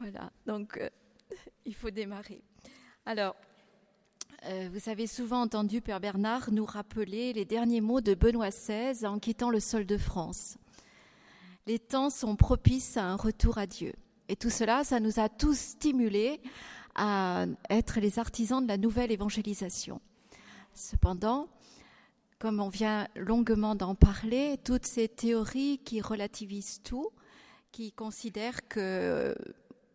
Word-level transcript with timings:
Voilà, 0.00 0.32
donc 0.46 0.78
euh, 0.78 0.88
il 1.66 1.74
faut 1.74 1.90
démarrer. 1.90 2.42
Alors, 3.04 3.36
euh, 4.46 4.70
vous 4.72 4.88
avez 4.88 5.06
souvent 5.06 5.42
entendu 5.42 5.82
Père 5.82 6.00
Bernard 6.00 6.50
nous 6.52 6.64
rappeler 6.64 7.34
les 7.34 7.44
derniers 7.44 7.82
mots 7.82 8.00
de 8.00 8.14
Benoît 8.14 8.48
XVI 8.48 9.06
en 9.06 9.18
quittant 9.18 9.50
le 9.50 9.60
sol 9.60 9.84
de 9.84 9.98
France. 9.98 10.56
Les 11.66 11.78
temps 11.78 12.08
sont 12.08 12.36
propices 12.36 12.96
à 12.96 13.04
un 13.04 13.16
retour 13.16 13.58
à 13.58 13.66
Dieu. 13.66 13.92
Et 14.28 14.36
tout 14.36 14.48
cela, 14.48 14.84
ça 14.84 15.00
nous 15.00 15.20
a 15.20 15.28
tous 15.28 15.58
stimulés 15.58 16.40
à 16.94 17.44
être 17.68 18.00
les 18.00 18.18
artisans 18.18 18.62
de 18.62 18.68
la 18.68 18.78
nouvelle 18.78 19.12
évangélisation. 19.12 20.00
Cependant, 20.72 21.48
comme 22.38 22.60
on 22.60 22.70
vient 22.70 23.06
longuement 23.16 23.74
d'en 23.74 23.94
parler, 23.94 24.56
toutes 24.64 24.86
ces 24.86 25.08
théories 25.08 25.78
qui 25.84 26.00
relativisent 26.00 26.80
tout, 26.82 27.10
qui 27.70 27.92
considèrent 27.92 28.66
que 28.66 29.34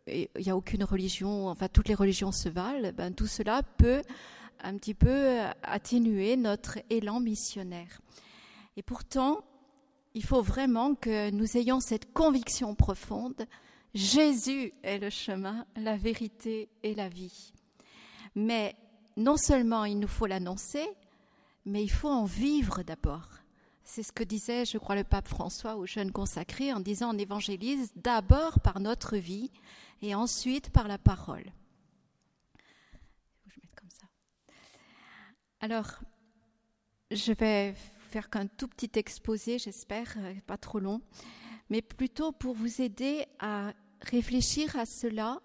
il 0.08 0.30
n'y 0.38 0.50
a 0.50 0.56
aucune 0.56 0.84
religion, 0.84 1.48
enfin 1.48 1.68
toutes 1.68 1.88
les 1.88 1.96
religions 1.96 2.32
se 2.32 2.50
valent, 2.50 2.92
ben, 2.94 3.14
tout 3.14 3.28
cela 3.28 3.64
peut 3.64 4.02
un 4.62 4.78
petit 4.78 4.94
peu 4.94 5.40
atténuer 5.64 6.38
notre 6.38 6.80
élan 6.90 7.20
missionnaire. 7.20 8.02
Et 8.78 8.84
pourtant, 8.84 9.44
il 10.14 10.24
faut 10.24 10.42
vraiment 10.42 10.96
que 10.96 11.30
nous 11.32 11.58
ayons 11.58 11.80
cette 11.80 12.14
conviction 12.14 12.76
profonde, 12.76 13.46
Jésus 13.94 14.74
est 14.84 14.98
le 14.98 15.10
chemin, 15.10 15.66
la 15.76 15.96
vérité 15.96 16.70
et 16.84 16.96
la 16.96 17.08
vie. 17.08 17.54
Mais 18.36 18.76
non 19.18 19.38
seulement 19.38 19.86
il 19.86 20.00
nous 20.00 20.08
faut 20.08 20.26
l'annoncer, 20.26 20.86
mais 21.66 21.84
il 21.84 21.90
faut 21.90 22.10
en 22.10 22.26
vivre 22.26 22.84
d'abord. 22.84 23.30
C'est 23.88 24.02
ce 24.02 24.12
que 24.12 24.24
disait, 24.24 24.66
je 24.66 24.80
crois, 24.80 24.96
le 24.96 25.04
pape 25.04 25.28
François 25.28 25.76
aux 25.78 25.86
jeunes 25.86 26.12
consacrés 26.12 26.74
en 26.74 26.80
disant 26.80 27.14
on 27.14 27.18
évangélise 27.20 27.92
d'abord 27.96 28.60
par 28.60 28.80
notre 28.80 29.16
vie 29.16 29.52
et 30.02 30.16
ensuite 30.16 30.72
par 30.72 30.88
la 30.88 30.98
parole. 30.98 31.46
Alors, 35.62 36.00
je 37.12 37.32
vais 37.32 37.76
faire 38.10 38.30
qu'un 38.30 38.48
tout 38.48 38.68
petit 38.68 38.92
exposé, 38.96 39.60
j'espère, 39.60 40.16
euh, 40.18 40.34
pas 40.48 40.58
trop 40.58 40.80
long, 40.80 41.02
mais 41.70 41.82
plutôt 41.82 42.32
pour 42.32 42.56
vous 42.56 42.82
aider 42.82 43.26
à 43.40 43.74
réfléchir 44.02 44.76
à 44.78 44.86
cela, 44.86 45.42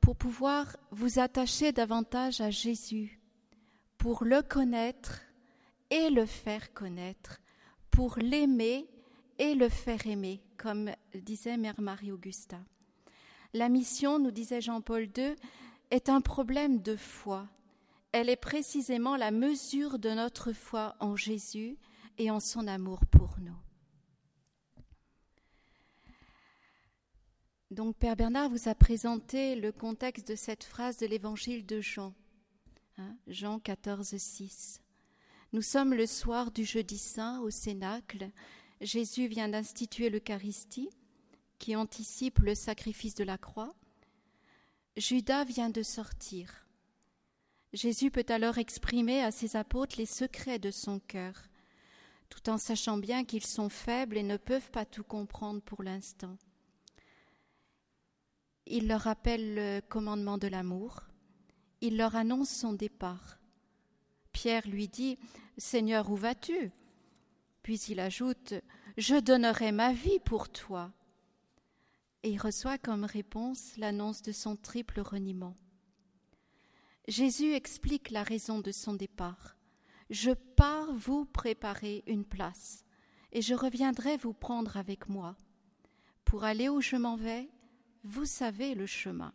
pour 0.00 0.16
pouvoir 0.16 0.76
vous 0.90 1.18
attacher 1.18 1.72
davantage 1.72 2.40
à 2.40 2.50
Jésus, 2.50 3.20
pour 3.98 4.24
le 4.24 4.42
connaître 4.42 5.20
et 5.90 6.10
le 6.10 6.26
faire 6.26 6.72
connaître 6.72 7.41
pour 7.92 8.18
l'aimer 8.18 8.88
et 9.38 9.54
le 9.54 9.68
faire 9.68 10.06
aimer, 10.06 10.42
comme 10.56 10.90
disait 11.14 11.56
Mère 11.56 11.80
Marie-Augusta. 11.80 12.58
La 13.54 13.68
mission, 13.68 14.18
nous 14.18 14.30
disait 14.32 14.60
Jean-Paul 14.60 15.08
II, 15.16 15.36
est 15.90 16.08
un 16.08 16.20
problème 16.20 16.80
de 16.82 16.96
foi. 16.96 17.48
Elle 18.10 18.28
est 18.28 18.36
précisément 18.36 19.16
la 19.16 19.30
mesure 19.30 19.98
de 19.98 20.10
notre 20.10 20.52
foi 20.52 20.96
en 21.00 21.16
Jésus 21.16 21.78
et 22.18 22.30
en 22.30 22.40
son 22.40 22.66
amour 22.66 23.04
pour 23.06 23.36
nous. 23.40 23.56
Donc 27.70 27.96
Père 27.96 28.16
Bernard 28.16 28.50
vous 28.50 28.68
a 28.68 28.74
présenté 28.74 29.54
le 29.54 29.72
contexte 29.72 30.28
de 30.28 30.34
cette 30.34 30.64
phrase 30.64 30.98
de 30.98 31.06
l'évangile 31.06 31.64
de 31.64 31.80
Jean, 31.80 32.14
hein, 32.98 33.16
Jean 33.26 33.58
14, 33.58 34.16
6. 34.16 34.81
Nous 35.54 35.60
sommes 35.60 35.92
le 35.92 36.06
soir 36.06 36.50
du 36.50 36.64
jeudi 36.64 36.96
saint 36.96 37.40
au 37.40 37.50
Cénacle. 37.50 38.30
Jésus 38.80 39.26
vient 39.26 39.50
d'instituer 39.50 40.08
l'Eucharistie 40.08 40.88
qui 41.58 41.76
anticipe 41.76 42.38
le 42.38 42.54
sacrifice 42.54 43.14
de 43.14 43.24
la 43.24 43.36
croix. 43.36 43.74
Judas 44.96 45.44
vient 45.44 45.68
de 45.68 45.82
sortir. 45.82 46.66
Jésus 47.74 48.10
peut 48.10 48.24
alors 48.30 48.56
exprimer 48.56 49.22
à 49.22 49.30
ses 49.30 49.54
apôtres 49.54 49.96
les 49.98 50.06
secrets 50.06 50.58
de 50.58 50.70
son 50.70 51.00
cœur, 51.00 51.34
tout 52.30 52.48
en 52.48 52.56
sachant 52.56 52.96
bien 52.96 53.26
qu'ils 53.26 53.44
sont 53.44 53.68
faibles 53.68 54.16
et 54.16 54.22
ne 54.22 54.38
peuvent 54.38 54.70
pas 54.70 54.86
tout 54.86 55.04
comprendre 55.04 55.60
pour 55.60 55.82
l'instant. 55.82 56.38
Il 58.64 58.88
leur 58.88 59.02
rappelle 59.02 59.54
le 59.54 59.80
commandement 59.80 60.38
de 60.38 60.48
l'amour, 60.48 61.02
il 61.82 61.98
leur 61.98 62.16
annonce 62.16 62.48
son 62.48 62.72
départ. 62.72 63.41
Pierre 64.32 64.66
lui 64.66 64.88
dit 64.88 65.18
Seigneur, 65.58 66.10
où 66.10 66.16
vas-tu? 66.16 66.72
Puis 67.62 67.80
il 67.88 68.00
ajoute 68.00 68.54
Je 68.96 69.18
donnerai 69.18 69.72
ma 69.72 69.92
vie 69.92 70.20
pour 70.20 70.48
toi. 70.48 70.92
Et 72.22 72.30
il 72.30 72.38
reçoit 72.40 72.78
comme 72.78 73.04
réponse 73.04 73.76
l'annonce 73.76 74.22
de 74.22 74.32
son 74.32 74.56
triple 74.56 75.00
reniement. 75.00 75.56
Jésus 77.08 77.52
explique 77.52 78.10
la 78.10 78.22
raison 78.22 78.60
de 78.60 78.70
son 78.70 78.94
départ. 78.94 79.56
Je 80.10 80.30
pars 80.30 80.92
vous 80.92 81.24
préparer 81.24 82.04
une 82.06 82.24
place, 82.24 82.84
et 83.32 83.42
je 83.42 83.54
reviendrai 83.54 84.16
vous 84.18 84.34
prendre 84.34 84.76
avec 84.76 85.08
moi. 85.08 85.36
Pour 86.24 86.44
aller 86.44 86.68
où 86.68 86.80
je 86.80 86.96
m'en 86.96 87.16
vais, 87.16 87.48
vous 88.04 88.24
savez 88.24 88.74
le 88.74 88.86
chemin. 88.86 89.32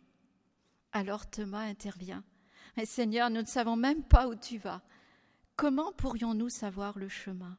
Alors 0.92 1.28
Thomas 1.28 1.64
intervient. 1.64 2.24
Seigneur, 2.84 3.30
nous 3.30 3.42
ne 3.42 3.46
savons 3.46 3.76
même 3.76 4.02
pas 4.02 4.28
où 4.28 4.34
tu 4.34 4.58
vas. 4.58 4.82
Comment 5.56 5.92
pourrions-nous 5.92 6.48
savoir 6.48 6.98
le 6.98 7.08
chemin? 7.08 7.58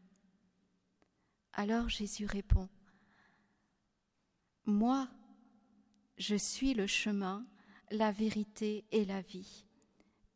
Alors 1.54 1.90
Jésus 1.90 2.26
répond, 2.26 2.70
Moi, 4.66 5.08
je 6.18 6.36
suis 6.36 6.74
le 6.74 6.88
chemin, 6.88 7.46
la 7.92 8.12
vérité 8.12 8.86
et 8.92 9.06
la 9.06 9.22
vie. 9.22 9.66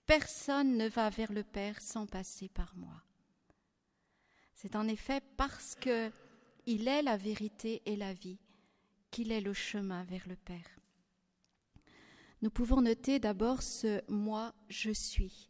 Personne 0.06 0.78
ne 0.78 0.90
va 0.90 1.10
vers 1.10 1.32
le 1.32 1.44
Père 1.44 1.80
sans 1.80 2.06
passer 2.06 2.50
par 2.50 2.76
moi. 2.76 3.02
C'est 4.54 4.76
en 4.76 4.88
effet 4.88 5.22
parce 5.38 5.76
que 5.76 6.12
il 6.66 6.88
est 6.88 7.02
la 7.02 7.18
vérité 7.18 7.82
et 7.86 7.96
la 7.96 8.14
vie 8.14 8.40
qu'il 9.12 9.32
est 9.32 9.42
le 9.42 9.54
chemin 9.54 10.04
vers 10.04 10.28
le 10.28 10.36
Père. 10.36 10.70
Nous 12.44 12.52
pouvons 12.52 12.82
noter 12.82 13.20
d'abord 13.20 13.64
ce 13.64 14.02
moi 14.12 14.54
je 14.68 14.92
suis. 14.92 15.50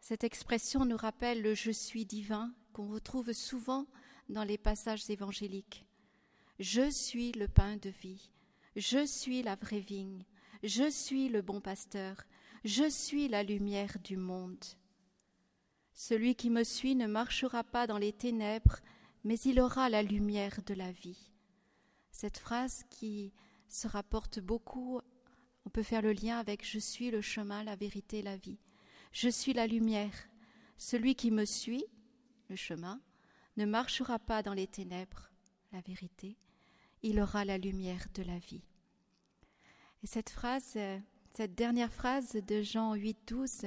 Cette 0.00 0.24
expression 0.24 0.84
nous 0.84 0.96
rappelle 0.96 1.42
le 1.42 1.54
je 1.54 1.70
suis 1.70 2.04
divin 2.04 2.52
qu'on 2.72 2.88
retrouve 2.88 3.32
souvent 3.32 3.86
dans 4.28 4.42
les 4.42 4.58
passages 4.58 5.08
évangéliques. 5.10 5.86
Je 6.58 6.90
suis 6.90 7.30
le 7.30 7.46
pain 7.46 7.76
de 7.76 7.88
vie, 7.88 8.32
je 8.74 9.06
suis 9.06 9.44
la 9.44 9.54
vraie 9.54 9.78
vigne, 9.78 10.24
je 10.64 10.90
suis 10.90 11.28
le 11.28 11.40
bon 11.40 11.60
pasteur, 11.60 12.16
je 12.64 12.90
suis 12.90 13.28
la 13.28 13.44
lumière 13.44 13.96
du 14.02 14.16
monde. 14.16 14.64
Celui 15.94 16.34
qui 16.34 16.50
me 16.50 16.64
suit 16.64 16.96
ne 16.96 17.06
marchera 17.06 17.62
pas 17.62 17.86
dans 17.86 17.98
les 17.98 18.12
ténèbres, 18.12 18.80
mais 19.22 19.38
il 19.38 19.60
aura 19.60 19.88
la 19.88 20.02
lumière 20.02 20.58
de 20.66 20.74
la 20.74 20.90
vie. 20.90 21.30
Cette 22.10 22.38
phrase 22.38 22.82
qui 22.90 23.32
se 23.68 23.86
rapporte 23.86 24.40
beaucoup 24.40 25.00
on 25.70 25.72
peut 25.72 25.82
faire 25.84 26.02
le 26.02 26.12
lien 26.12 26.36
avec 26.40 26.66
Je 26.66 26.80
suis 26.80 27.12
le 27.12 27.20
chemin, 27.20 27.62
la 27.62 27.76
vérité, 27.76 28.22
la 28.22 28.36
vie. 28.36 28.58
Je 29.12 29.28
suis 29.28 29.52
la 29.52 29.68
lumière. 29.68 30.12
Celui 30.76 31.14
qui 31.14 31.30
me 31.30 31.44
suit, 31.44 31.84
le 32.48 32.56
chemin, 32.56 33.00
ne 33.56 33.66
marchera 33.66 34.18
pas 34.18 34.42
dans 34.42 34.52
les 34.52 34.66
ténèbres, 34.66 35.30
la 35.70 35.80
vérité. 35.82 36.36
Il 37.04 37.20
aura 37.20 37.44
la 37.44 37.56
lumière 37.56 38.04
de 38.14 38.24
la 38.24 38.36
vie. 38.40 38.64
Et 40.02 40.08
cette 40.08 40.30
phrase, 40.30 40.76
cette 41.34 41.54
dernière 41.54 41.92
phrase 41.92 42.32
de 42.32 42.62
Jean 42.62 42.94
8, 42.94 43.18
12, 43.28 43.66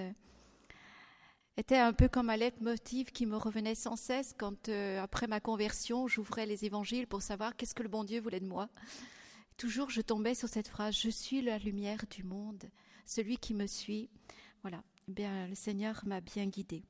était 1.56 1.78
un 1.78 1.94
peu 1.94 2.10
comme 2.10 2.30
un 2.30 2.36
leitmotiv 2.36 3.14
qui 3.14 3.26
me 3.26 3.38
revenait 3.38 3.76
sans 3.76 3.96
cesse 3.96 4.36
quand, 4.38 4.68
euh, 4.68 5.02
après 5.02 5.28
ma 5.28 5.40
conversion, 5.40 6.10
j'ouvrais 6.10 6.48
les 6.48 6.66
évangiles 6.66 7.08
pour 7.08 7.22
savoir 7.22 7.56
qu'est-ce 7.56 7.74
que 7.74 7.84
le 7.84 7.88
bon 7.88 8.04
Dieu 8.04 8.20
voulait 8.20 8.42
de 8.42 8.46
moi. 8.46 8.68
Toujours, 9.58 9.90
je 9.90 10.02
tombais 10.02 10.36
sur 10.36 10.50
cette 10.50 10.68
phrase 10.68 10.96
Je 10.96 11.10
suis 11.10 11.42
la 11.42 11.58
lumière 11.58 12.06
du 12.10 12.24
monde. 12.24 12.70
Celui 13.06 13.38
qui 13.38 13.54
me 13.54 13.68
suit, 13.68 14.10
voilà. 14.62 14.84
Eh 15.08 15.12
bien, 15.12 15.48
le 15.48 15.56
Seigneur 15.56 16.02
m'a 16.06 16.22
bien 16.22 16.46
guidé. 16.46 16.84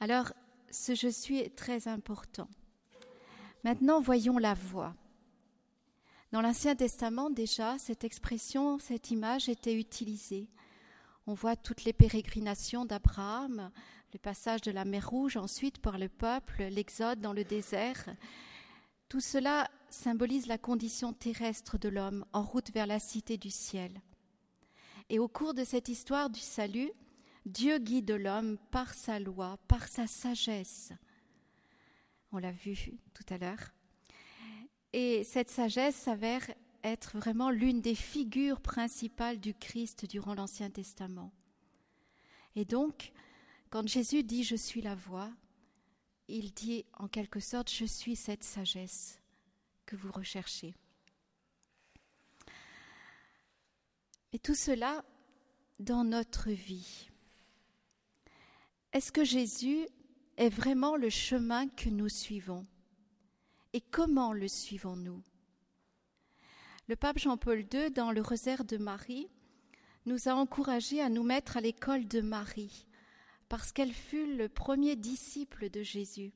Alors, 0.00 0.32
ce 0.70 0.94
je 0.94 1.08
suis 1.08 1.38
est 1.38 1.56
très 1.56 1.88
important. 1.88 2.48
Maintenant, 3.64 4.00
voyons 4.00 4.38
la 4.38 4.54
voix. 4.54 4.94
Dans 6.32 6.42
l'Ancien 6.42 6.74
Testament, 6.74 7.30
déjà, 7.30 7.78
cette 7.78 8.04
expression, 8.04 8.78
cette 8.78 9.10
image 9.10 9.48
était 9.48 9.78
utilisée. 9.78 10.48
On 11.26 11.34
voit 11.34 11.56
toutes 11.56 11.84
les 11.84 11.92
pérégrinations 11.92 12.84
d'Abraham, 12.84 13.70
le 14.12 14.18
passage 14.18 14.60
de 14.60 14.70
la 14.70 14.84
mer 14.84 15.08
Rouge 15.08 15.36
ensuite 15.36 15.78
par 15.78 15.98
le 15.98 16.08
peuple, 16.08 16.64
l'exode 16.64 17.20
dans 17.20 17.32
le 17.32 17.44
désert. 17.44 18.04
Tout 19.08 19.20
cela 19.20 19.70
symbolise 19.90 20.46
la 20.46 20.58
condition 20.58 21.12
terrestre 21.12 21.78
de 21.78 21.88
l'homme 21.88 22.24
en 22.32 22.42
route 22.42 22.70
vers 22.72 22.86
la 22.86 22.98
cité 22.98 23.36
du 23.36 23.50
ciel. 23.50 24.00
Et 25.08 25.18
au 25.18 25.28
cours 25.28 25.54
de 25.54 25.64
cette 25.64 25.88
histoire 25.88 26.30
du 26.30 26.40
salut, 26.40 26.90
Dieu 27.44 27.78
guide 27.78 28.10
l'homme 28.10 28.58
par 28.70 28.92
sa 28.92 29.20
loi, 29.20 29.56
par 29.68 29.86
sa 29.86 30.06
sagesse. 30.06 30.92
On 32.32 32.38
l'a 32.38 32.52
vu 32.52 32.92
tout 33.14 33.24
à 33.32 33.38
l'heure. 33.38 33.72
Et 34.92 35.22
cette 35.24 35.50
sagesse 35.50 35.94
s'avère 35.94 36.48
être 36.82 37.16
vraiment 37.16 37.50
l'une 37.50 37.80
des 37.80 37.94
figures 37.94 38.60
principales 38.60 39.40
du 39.40 39.54
Christ 39.54 40.06
durant 40.06 40.34
l'Ancien 40.34 40.70
Testament. 40.70 41.32
Et 42.54 42.64
donc, 42.64 43.12
quand 43.70 43.86
Jésus 43.86 44.22
dit 44.22 44.42
Je 44.42 44.56
suis 44.56 44.80
la 44.80 44.94
voix, 44.94 45.30
il 46.28 46.52
dit 46.52 46.84
en 46.98 47.08
quelque 47.08 47.40
sorte 47.40 47.70
Je 47.70 47.84
suis 47.84 48.16
cette 48.16 48.44
sagesse 48.44 49.20
que 49.86 49.96
vous 49.96 50.12
recherchez. 50.12 50.74
Et 54.32 54.38
tout 54.38 54.54
cela 54.54 55.04
dans 55.78 56.04
notre 56.04 56.50
vie. 56.50 57.08
Est-ce 58.92 59.12
que 59.12 59.24
Jésus 59.24 59.86
est 60.36 60.48
vraiment 60.48 60.96
le 60.96 61.10
chemin 61.10 61.68
que 61.68 61.88
nous 61.88 62.08
suivons? 62.08 62.66
Et 63.72 63.80
comment 63.80 64.32
le 64.32 64.48
suivons-nous? 64.48 65.22
Le 66.88 66.96
pape 66.96 67.18
Jean-Paul 67.18 67.66
II, 67.72 67.90
dans 67.90 68.12
le 68.12 68.22
Rosaire 68.22 68.64
de 68.64 68.76
Marie, 68.76 69.28
nous 70.06 70.28
a 70.28 70.34
encouragés 70.34 71.00
à 71.00 71.08
nous 71.08 71.24
mettre 71.24 71.56
à 71.56 71.60
l'école 71.60 72.06
de 72.06 72.20
Marie, 72.20 72.86
parce 73.48 73.72
qu'elle 73.72 73.92
fut 73.92 74.36
le 74.36 74.48
premier 74.48 74.96
disciple 74.96 75.68
de 75.68 75.82
Jésus. 75.82 76.32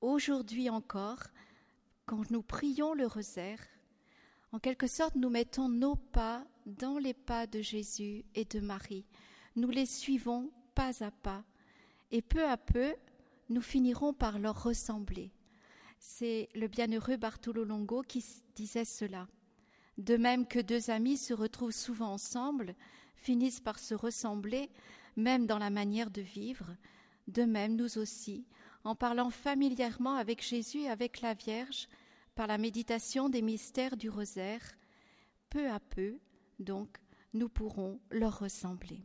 Aujourd'hui 0.00 0.70
encore, 0.70 1.24
quand 2.06 2.30
nous 2.30 2.42
prions 2.42 2.94
le 2.94 3.06
rosaire, 3.06 3.60
en 4.52 4.58
quelque 4.58 4.86
sorte 4.86 5.14
nous 5.16 5.30
mettons 5.30 5.68
nos 5.68 5.96
pas 5.96 6.46
dans 6.66 6.98
les 6.98 7.14
pas 7.14 7.46
de 7.46 7.60
Jésus 7.60 8.24
et 8.34 8.44
de 8.44 8.60
Marie. 8.60 9.06
Nous 9.56 9.70
les 9.70 9.86
suivons 9.86 10.50
pas 10.74 11.04
à 11.04 11.10
pas, 11.10 11.44
et 12.10 12.22
peu 12.22 12.46
à 12.46 12.56
peu, 12.56 12.94
nous 13.48 13.60
finirons 13.60 14.12
par 14.12 14.38
leur 14.38 14.62
ressembler. 14.62 15.32
C'est 15.98 16.48
le 16.54 16.68
bienheureux 16.68 17.16
Bartolo 17.16 17.64
Longo 17.64 18.02
qui 18.02 18.24
disait 18.54 18.84
cela. 18.84 19.28
De 19.96 20.16
même 20.16 20.46
que 20.46 20.58
deux 20.58 20.90
amis 20.90 21.16
se 21.16 21.32
retrouvent 21.32 21.70
souvent 21.70 22.12
ensemble, 22.12 22.74
finissent 23.14 23.60
par 23.60 23.78
se 23.78 23.94
ressembler, 23.94 24.70
même 25.16 25.46
dans 25.46 25.58
la 25.58 25.70
manière 25.70 26.10
de 26.10 26.20
vivre, 26.20 26.76
de 27.28 27.44
même 27.44 27.76
nous 27.76 27.98
aussi, 27.98 28.44
en 28.84 28.94
parlant 28.94 29.30
familièrement 29.30 30.14
avec 30.14 30.42
Jésus 30.42 30.82
et 30.82 30.90
avec 30.90 31.20
la 31.20 31.34
Vierge, 31.34 31.88
par 32.34 32.46
la 32.46 32.58
méditation 32.58 33.28
des 33.28 33.42
mystères 33.42 33.96
du 33.96 34.10
rosaire, 34.10 34.62
peu 35.48 35.70
à 35.70 35.80
peu, 35.80 36.18
donc, 36.58 36.98
nous 37.32 37.48
pourrons 37.48 38.00
leur 38.10 38.38
ressembler. 38.38 39.02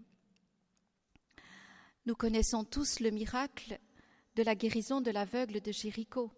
Nous 2.06 2.16
connaissons 2.16 2.64
tous 2.64 3.00
le 3.00 3.12
miracle 3.12 3.80
de 4.36 4.44
la 4.44 4.56
guérison 4.56 5.02
de 5.02 5.12
l'aveugle 5.12 5.62
de 5.62 5.72
Jéricho. 5.72 6.32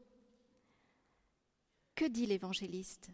Que 1.96 2.06
dit 2.06 2.26
l'évangéliste? 2.26 3.10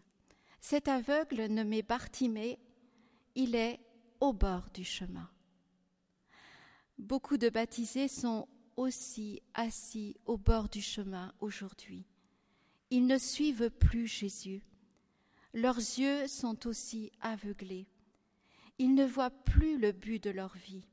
Cet 0.60 0.88
aveugle 0.88 1.46
nommé 1.46 1.82
Bartimée, 1.82 2.58
il 3.34 3.54
est 3.54 3.80
au 4.20 4.32
bord 4.32 4.70
du 4.74 4.84
chemin. 4.84 5.30
Beaucoup 6.98 7.36
de 7.36 7.48
baptisés 7.48 8.08
sont 8.08 8.48
aussi 8.78 9.42
assis 9.54 10.16
au 10.24 10.36
bord 10.36 10.68
du 10.68 10.80
chemin 10.80 11.34
aujourd'hui. 11.40 12.06
Ils 12.90 13.06
ne 13.06 13.18
suivent 13.18 13.70
plus 13.70 14.06
Jésus. 14.06 14.62
Leurs 15.52 15.76
yeux 15.76 16.28
sont 16.28 16.66
aussi 16.66 17.10
aveuglés. 17.20 17.88
Ils 18.78 18.94
ne 18.94 19.04
voient 19.04 19.30
plus 19.30 19.78
le 19.78 19.92
but 19.92 20.22
de 20.22 20.30
leur 20.30 20.56
vie. 20.56 20.86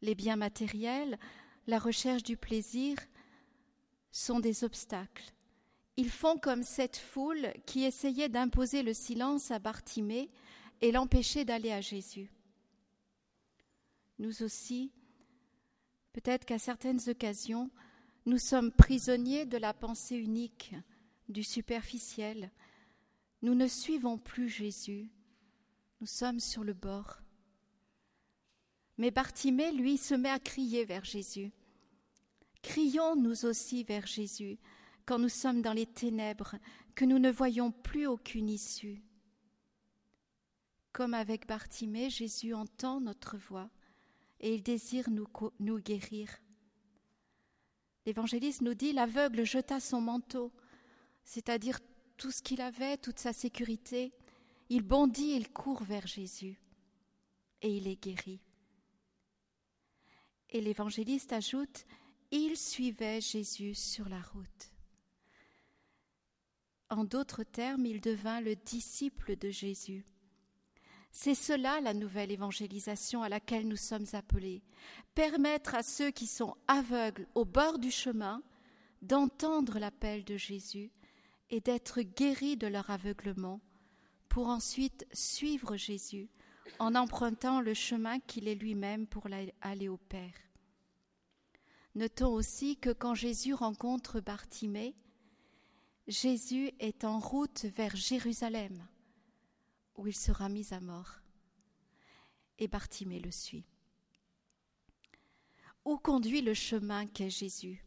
Les 0.00 0.14
biens 0.14 0.36
matériels, 0.36 1.18
la 1.66 1.78
recherche 1.78 2.22
du 2.22 2.36
plaisir 2.36 2.96
sont 4.12 4.40
des 4.40 4.62
obstacles. 4.62 5.34
Ils 5.96 6.10
font 6.10 6.38
comme 6.38 6.62
cette 6.62 6.96
foule 6.96 7.52
qui 7.66 7.84
essayait 7.84 8.28
d'imposer 8.28 8.82
le 8.82 8.94
silence 8.94 9.50
à 9.50 9.58
Bartimée 9.58 10.30
et 10.80 10.92
l'empêcher 10.92 11.44
d'aller 11.44 11.72
à 11.72 11.80
Jésus. 11.80 12.30
Nous 14.18 14.42
aussi, 14.42 14.92
peut-être 16.12 16.44
qu'à 16.44 16.58
certaines 16.58 17.00
occasions, 17.08 17.70
nous 18.26 18.38
sommes 18.38 18.72
prisonniers 18.72 19.46
de 19.46 19.56
la 19.56 19.72
pensée 19.72 20.16
unique, 20.16 20.74
du 21.28 21.42
superficiel. 21.42 22.50
Nous 23.42 23.54
ne 23.54 23.66
suivons 23.66 24.18
plus 24.18 24.48
Jésus. 24.48 25.10
Nous 26.00 26.06
sommes 26.06 26.40
sur 26.40 26.64
le 26.64 26.74
bord. 26.74 27.20
Mais 28.98 29.10
Bartimée, 29.10 29.72
lui, 29.72 29.96
se 29.96 30.14
met 30.14 30.28
à 30.28 30.38
crier 30.38 30.84
vers 30.84 31.04
Jésus. 31.04 31.52
Crions 32.62 33.16
nous 33.16 33.46
aussi 33.46 33.84
vers 33.84 34.06
Jésus 34.06 34.58
quand 35.06 35.18
nous 35.18 35.28
sommes 35.28 35.62
dans 35.62 35.72
les 35.72 35.86
ténèbres, 35.86 36.56
que 36.94 37.04
nous 37.04 37.18
ne 37.18 37.30
voyons 37.30 37.72
plus 37.72 38.06
aucune 38.06 38.48
issue. 38.48 39.02
Comme 40.92 41.14
avec 41.14 41.46
Bartimée, 41.46 42.10
Jésus 42.10 42.54
entend 42.54 43.00
notre 43.00 43.36
voix 43.36 43.70
et 44.40 44.54
il 44.54 44.62
désire 44.62 45.10
nous, 45.10 45.26
nous 45.58 45.78
guérir. 45.78 46.30
L'évangéliste 48.06 48.62
nous 48.62 48.74
dit 48.74 48.92
l'aveugle 48.92 49.44
jeta 49.44 49.78
son 49.78 50.00
manteau, 50.00 50.52
c'est-à-dire 51.24 51.78
tout 52.16 52.30
ce 52.30 52.42
qu'il 52.42 52.60
avait, 52.60 52.96
toute 52.96 53.18
sa 53.18 53.32
sécurité. 53.32 54.12
Il 54.68 54.82
bondit, 54.82 55.34
il 55.36 55.50
court 55.52 55.82
vers 55.82 56.06
Jésus 56.06 56.58
et 57.62 57.76
il 57.76 57.86
est 57.86 58.02
guéri. 58.02 58.40
Et 60.50 60.60
l'évangéliste 60.60 61.32
ajoute 61.32 61.86
Il 62.30 62.56
suivait 62.56 63.20
Jésus 63.20 63.74
sur 63.74 64.08
la 64.08 64.20
route. 64.20 64.72
En 66.88 67.04
d'autres 67.04 67.44
termes, 67.44 67.86
il 67.86 68.00
devint 68.00 68.40
le 68.40 68.56
disciple 68.56 69.36
de 69.36 69.50
Jésus. 69.50 70.04
C'est 71.12 71.34
cela 71.34 71.80
la 71.80 71.92
nouvelle 71.92 72.30
évangélisation 72.30 73.22
à 73.22 73.28
laquelle 73.28 73.66
nous 73.66 73.76
sommes 73.76 74.06
appelés. 74.12 74.62
Permettre 75.14 75.74
à 75.74 75.82
ceux 75.82 76.10
qui 76.10 76.26
sont 76.26 76.56
aveugles 76.68 77.26
au 77.34 77.44
bord 77.44 77.78
du 77.78 77.90
chemin 77.90 78.42
d'entendre 79.02 79.78
l'appel 79.78 80.24
de 80.24 80.36
Jésus 80.36 80.90
et 81.50 81.60
d'être 81.60 82.00
guéris 82.00 82.56
de 82.56 82.66
leur 82.66 82.90
aveuglement 82.90 83.60
pour 84.28 84.46
ensuite 84.48 85.06
suivre 85.12 85.76
Jésus 85.76 86.28
en 86.78 86.94
empruntant 86.94 87.60
le 87.60 87.74
chemin 87.74 88.20
qu'il 88.20 88.46
est 88.46 88.54
lui-même 88.54 89.06
pour 89.06 89.26
aller 89.60 89.88
au 89.88 89.96
Père. 89.96 90.34
Notons 91.96 92.32
aussi 92.32 92.76
que 92.76 92.90
quand 92.90 93.14
Jésus 93.14 93.52
rencontre 93.52 94.20
Bartimée, 94.20 94.94
Jésus 96.06 96.70
est 96.78 97.04
en 97.04 97.18
route 97.18 97.64
vers 97.76 97.96
Jérusalem, 97.96 98.86
où 100.00 100.08
il 100.08 100.16
sera 100.16 100.48
mis 100.48 100.74
à 100.74 100.80
mort. 100.80 101.20
Et 102.58 102.66
Bartimée 102.66 103.20
le 103.20 103.30
suit. 103.30 103.64
Où 105.84 105.96
conduit 105.96 106.42
le 106.42 106.54
chemin 106.54 107.06
qu'est 107.06 107.30
Jésus? 107.30 107.84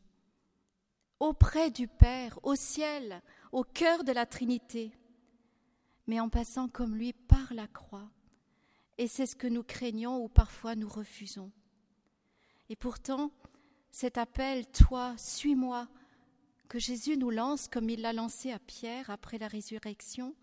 Auprès 1.20 1.72
du 1.72 1.88
Père, 1.88 2.39
au 2.43 2.55
ciel, 2.55 3.22
au 3.51 3.63
cœur 3.63 4.03
de 4.03 4.12
la 4.12 4.25
Trinité, 4.25 4.91
mais 6.08 6.20
en 6.20 6.29
passant 6.29 6.70
comme 6.70 6.96
lui 6.96 7.13
par 7.13 7.53
la 7.53 7.67
croix 7.67 8.10
et 8.98 9.08
c'est 9.08 9.25
ce 9.25 9.36
que 9.36 9.48
nous 9.48 9.63
craignons 9.63 10.24
ou 10.24 10.27
parfois 10.27 10.75
nous 10.75 10.88
refusons. 10.88 11.51
Et 12.70 12.75
pourtant, 12.75 13.32
cet 13.91 14.17
appel, 14.17 14.67
toi, 14.67 15.15
suis-moi, 15.17 15.88
que 16.67 16.79
Jésus 16.79 17.17
nous 17.17 17.29
lance 17.29 17.67
comme 17.67 17.89
il 17.89 18.01
l'a 18.01 18.13
lancé 18.13 18.51
à 18.51 18.60
Pierre 18.60 19.10
après 19.10 19.38
la 19.38 19.48
résurrection, 19.48 20.36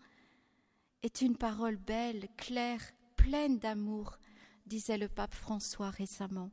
est 1.03 1.21
une 1.21 1.37
parole 1.37 1.77
belle, 1.77 2.27
claire, 2.37 2.81
pleine 3.15 3.59
d'amour, 3.59 4.19
disait 4.65 4.97
le 4.97 5.07
pape 5.07 5.33
François 5.33 5.89
récemment. 5.89 6.51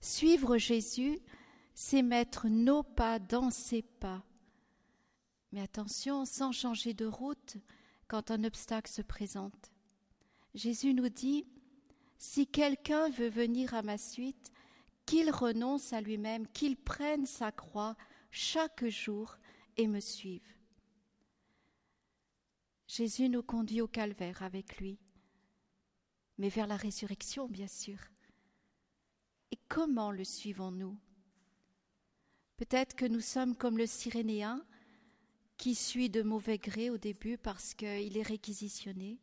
Suivre 0.00 0.58
Jésus, 0.58 1.18
c'est 1.74 2.02
mettre 2.02 2.48
nos 2.48 2.82
pas 2.82 3.18
dans 3.18 3.50
ses 3.50 3.82
pas. 3.82 4.24
Mais 5.52 5.60
attention, 5.60 6.24
sans 6.24 6.52
changer 6.52 6.94
de 6.94 7.06
route 7.06 7.56
quand 8.08 8.30
un 8.30 8.44
obstacle 8.44 8.90
se 8.90 9.02
présente. 9.02 9.72
Jésus 10.54 10.94
nous 10.94 11.08
dit, 11.08 11.46
Si 12.18 12.46
quelqu'un 12.46 13.10
veut 13.10 13.28
venir 13.28 13.74
à 13.74 13.82
ma 13.82 13.98
suite, 13.98 14.52
qu'il 15.04 15.30
renonce 15.30 15.92
à 15.92 16.00
lui-même, 16.00 16.46
qu'il 16.48 16.76
prenne 16.76 17.26
sa 17.26 17.52
croix 17.52 17.96
chaque 18.30 18.86
jour 18.86 19.36
et 19.76 19.86
me 19.86 20.00
suive. 20.00 20.55
Jésus 22.86 23.28
nous 23.28 23.42
conduit 23.42 23.80
au 23.80 23.88
calvaire 23.88 24.42
avec 24.42 24.78
lui, 24.78 24.98
mais 26.38 26.48
vers 26.48 26.66
la 26.66 26.76
résurrection, 26.76 27.48
bien 27.48 27.68
sûr. 27.68 27.98
Et 29.50 29.58
comment 29.68 30.10
le 30.10 30.24
suivons-nous? 30.24 30.96
Peut-être 32.56 32.94
que 32.94 33.06
nous 33.06 33.20
sommes 33.20 33.56
comme 33.56 33.78
le 33.78 33.86
Cyrénéen 33.86 34.64
qui 35.56 35.74
suit 35.74 36.10
de 36.10 36.22
mauvais 36.22 36.58
gré 36.58 36.90
au 36.90 36.98
début 36.98 37.38
parce 37.38 37.74
qu'il 37.74 38.16
est 38.16 38.22
réquisitionné 38.22 39.18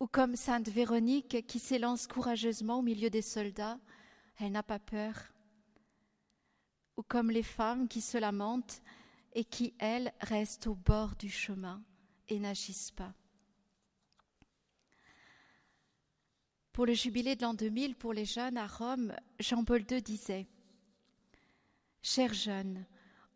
ou 0.00 0.06
comme 0.06 0.34
Sainte 0.34 0.68
Véronique 0.68 1.46
qui 1.46 1.58
s'élance 1.58 2.06
courageusement 2.06 2.78
au 2.78 2.82
milieu 2.82 3.10
des 3.10 3.22
soldats, 3.22 3.78
elle 4.38 4.52
n'a 4.52 4.62
pas 4.62 4.78
peur, 4.78 5.14
ou 6.96 7.02
comme 7.02 7.30
les 7.30 7.42
femmes 7.42 7.86
qui 7.86 8.00
se 8.00 8.16
lamentent 8.16 8.82
et 9.34 9.44
qui, 9.44 9.74
elles, 9.78 10.12
restent 10.20 10.66
au 10.66 10.74
bord 10.74 11.14
du 11.16 11.28
chemin, 11.28 11.82
et 12.30 12.38
n'agissent 12.38 12.92
pas. 12.92 13.12
Pour 16.72 16.86
le 16.86 16.94
jubilé 16.94 17.36
de 17.36 17.42
l'an 17.42 17.52
2000, 17.52 17.96
pour 17.96 18.14
les 18.14 18.24
jeunes 18.24 18.56
à 18.56 18.66
Rome, 18.66 19.12
Jean-Paul 19.40 19.84
II 19.90 20.00
disait 20.00 20.46
Chers 22.00 22.32
jeunes, 22.32 22.86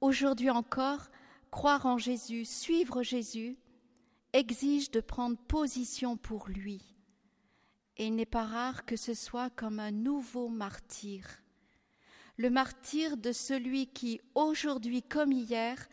aujourd'hui 0.00 0.48
encore, 0.48 1.10
croire 1.50 1.84
en 1.84 1.98
Jésus, 1.98 2.44
suivre 2.44 3.02
Jésus, 3.02 3.58
exige 4.32 4.90
de 4.90 5.00
prendre 5.00 5.36
position 5.36 6.16
pour 6.16 6.48
lui. 6.48 6.80
Et 7.96 8.06
il 8.06 8.14
n'est 8.14 8.24
pas 8.24 8.44
rare 8.44 8.86
que 8.86 8.96
ce 8.96 9.14
soit 9.14 9.50
comme 9.50 9.78
un 9.78 9.90
nouveau 9.90 10.48
martyr. 10.48 11.26
Le 12.36 12.50
martyr 12.50 13.16
de 13.16 13.30
celui 13.30 13.88
qui, 13.88 14.20
aujourd'hui 14.34 15.02
comme 15.02 15.32
hier, 15.32 15.88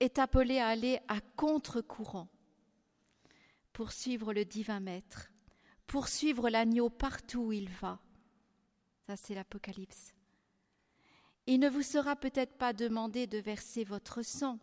est 0.00 0.18
appelé 0.18 0.58
à 0.58 0.68
aller 0.68 1.00
à 1.08 1.20
contre-courant 1.36 2.28
pour 3.72 3.92
suivre 3.92 4.32
le 4.32 4.44
divin 4.44 4.80
maître, 4.80 5.30
pour 5.86 6.08
suivre 6.08 6.50
l'agneau 6.50 6.90
partout 6.90 7.40
où 7.40 7.52
il 7.52 7.68
va. 7.68 8.00
Ça, 9.06 9.16
c'est 9.16 9.34
l'Apocalypse. 9.34 10.14
Il 11.46 11.60
ne 11.60 11.68
vous 11.68 11.82
sera 11.82 12.14
peut-être 12.14 12.56
pas 12.56 12.72
demandé 12.72 13.26
de 13.26 13.38
verser 13.38 13.84
votre 13.84 14.22
sang, 14.22 14.58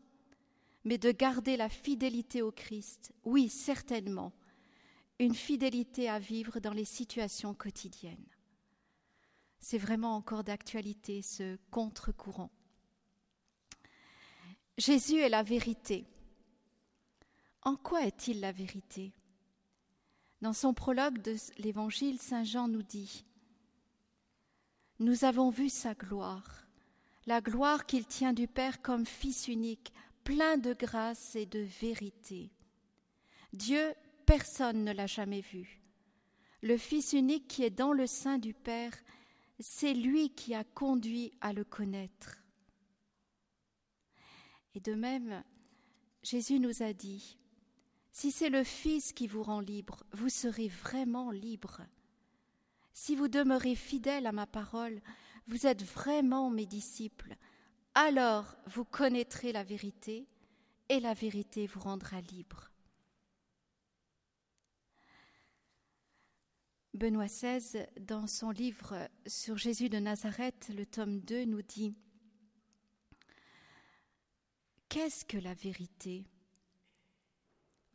mais 0.85 0.97
de 0.97 1.11
garder 1.11 1.57
la 1.57 1.69
fidélité 1.69 2.41
au 2.41 2.51
Christ. 2.51 3.11
Oui, 3.25 3.49
certainement, 3.49 4.31
une 5.19 5.35
fidélité 5.35 6.09
à 6.09 6.19
vivre 6.19 6.59
dans 6.59 6.71
les 6.71 6.85
situations 6.85 7.53
quotidiennes. 7.53 8.25
C'est 9.59 9.77
vraiment 9.77 10.15
encore 10.15 10.45
d'actualité 10.45 11.21
ce 11.21 11.57
contre-courant. 11.69 12.51
Jésus 14.77 15.17
est 15.17 15.29
la 15.29 15.43
vérité. 15.43 16.05
En 17.63 17.75
quoi 17.75 18.05
est-il 18.05 18.39
la 18.39 18.51
vérité? 18.51 19.11
Dans 20.41 20.53
son 20.53 20.73
prologue 20.73 21.21
de 21.21 21.35
l'Évangile, 21.57 22.19
Saint 22.19 22.45
Jean 22.45 22.69
nous 22.69 22.83
dit 22.83 23.25
Nous 24.99 25.25
avons 25.25 25.49
vu 25.49 25.67
sa 25.67 25.93
gloire, 25.93 26.65
la 27.25 27.41
gloire 27.41 27.85
qu'il 27.85 28.05
tient 28.05 28.31
du 28.31 28.47
Père 28.47 28.81
comme 28.81 29.05
Fils 29.05 29.49
unique, 29.49 29.91
plein 30.23 30.57
de 30.57 30.73
grâce 30.73 31.35
et 31.35 31.45
de 31.45 31.59
vérité. 31.59 32.51
Dieu, 33.51 33.93
personne 34.25 34.85
ne 34.85 34.93
l'a 34.93 35.07
jamais 35.07 35.41
vu. 35.41 35.81
Le 36.61 36.77
Fils 36.77 37.13
unique 37.13 37.47
qui 37.47 37.63
est 37.63 37.69
dans 37.69 37.93
le 37.93 38.07
sein 38.07 38.37
du 38.37 38.53
Père, 38.53 38.93
c'est 39.59 39.93
lui 39.93 40.29
qui 40.29 40.55
a 40.55 40.63
conduit 40.63 41.33
à 41.41 41.51
le 41.51 41.65
connaître. 41.65 42.37
Et 44.75 44.79
de 44.79 44.93
même, 44.93 45.43
Jésus 46.23 46.59
nous 46.59 46.83
a 46.83 46.93
dit, 46.93 47.37
si 48.19 48.31
c'est 48.31 48.49
le 48.49 48.65
Fils 48.65 49.13
qui 49.13 49.27
vous 49.27 49.43
rend 49.43 49.61
libre, 49.61 50.03
vous 50.11 50.27
serez 50.27 50.67
vraiment 50.67 51.31
libre. 51.31 51.79
Si 52.91 53.15
vous 53.15 53.29
demeurez 53.29 53.75
fidèle 53.75 54.27
à 54.27 54.33
ma 54.33 54.45
parole, 54.45 54.99
vous 55.47 55.65
êtes 55.65 55.83
vraiment 55.83 56.49
mes 56.49 56.65
disciples, 56.65 57.37
alors 57.95 58.57
vous 58.65 58.83
connaîtrez 58.83 59.53
la 59.53 59.63
vérité 59.63 60.27
et 60.89 60.99
la 60.99 61.13
vérité 61.13 61.65
vous 61.65 61.79
rendra 61.79 62.19
libre. 62.19 62.69
Benoît 66.93 67.27
XVI, 67.27 67.85
dans 68.01 68.27
son 68.27 68.49
livre 68.49 69.07
sur 69.27 69.57
Jésus 69.57 69.87
de 69.87 69.99
Nazareth, 69.99 70.73
le 70.75 70.85
tome 70.85 71.21
2, 71.21 71.45
nous 71.45 71.61
dit 71.61 71.95
Qu'est-ce 74.89 75.23
que 75.23 75.37
la 75.37 75.53
vérité? 75.53 76.25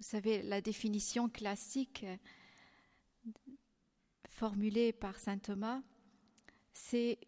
Vous 0.05 0.11
savez, 0.11 0.43
la 0.43 0.61
définition 0.61 1.31
classique 1.31 2.05
formulée 4.29 4.93
par 4.93 5.19
saint 5.19 5.39
Thomas, 5.39 5.81
c'est 6.75 7.19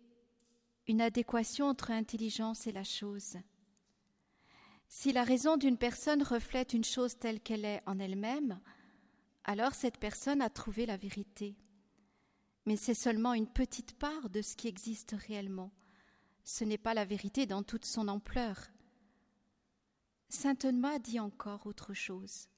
une 0.87 1.01
adéquation 1.01 1.69
entre 1.69 1.91
intelligence 1.91 2.67
et 2.67 2.73
la 2.73 2.85
chose. 2.85 3.39
Si 4.89 5.15
la 5.15 5.25
raison 5.25 5.57
d'une 5.57 5.79
personne 5.79 6.23
reflète 6.23 6.75
une 6.75 6.85
chose 6.85 7.19
telle 7.19 7.41
qu'elle 7.41 7.65
est 7.65 7.83
en 7.87 7.99
elle-même, 7.99 8.61
alors 9.45 9.73
cette 9.73 9.97
personne 9.97 10.43
a 10.43 10.51
trouvé 10.51 10.85
la 10.85 10.99
vérité. 10.99 11.57
Mais 12.67 12.77
c'est 12.77 12.93
seulement 12.93 13.33
une 13.33 13.49
petite 13.49 13.95
part 13.95 14.29
de 14.29 14.43
ce 14.43 14.55
qui 14.55 14.69
existe 14.69 15.17
réellement. 15.27 15.73
Ce 16.45 16.63
n'est 16.63 16.77
pas 16.77 16.93
la 16.93 17.07
vérité 17.07 17.47
dans 17.47 17.63
toute 17.63 17.87
son 17.87 18.07
ampleur. 18.07 18.69
Saint 20.29 20.57
Thomas 20.57 20.99
dit 20.99 21.21
encore 21.21 21.67
autre 21.67 21.95
chose. 21.95 22.49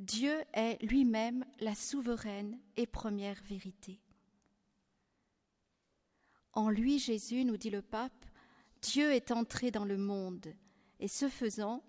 Dieu 0.00 0.42
est 0.54 0.82
lui-même 0.82 1.44
la 1.58 1.74
souveraine 1.74 2.58
et 2.78 2.86
première 2.86 3.38
vérité. 3.42 4.00
En 6.54 6.70
lui, 6.70 6.98
Jésus, 6.98 7.44
nous 7.44 7.58
dit 7.58 7.68
le 7.68 7.82
pape, 7.82 8.24
Dieu 8.80 9.12
est 9.12 9.30
entré 9.30 9.70
dans 9.70 9.84
le 9.84 9.98
monde, 9.98 10.54
et 11.00 11.06
ce 11.06 11.28
faisant, 11.28 11.84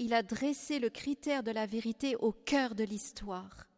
il 0.00 0.14
a 0.14 0.24
dressé 0.24 0.80
le 0.80 0.90
critère 0.90 1.44
de 1.44 1.52
la 1.52 1.64
vérité 1.64 2.16
au 2.16 2.32
cœur 2.32 2.74
de 2.74 2.82
l'histoire. 2.82 3.68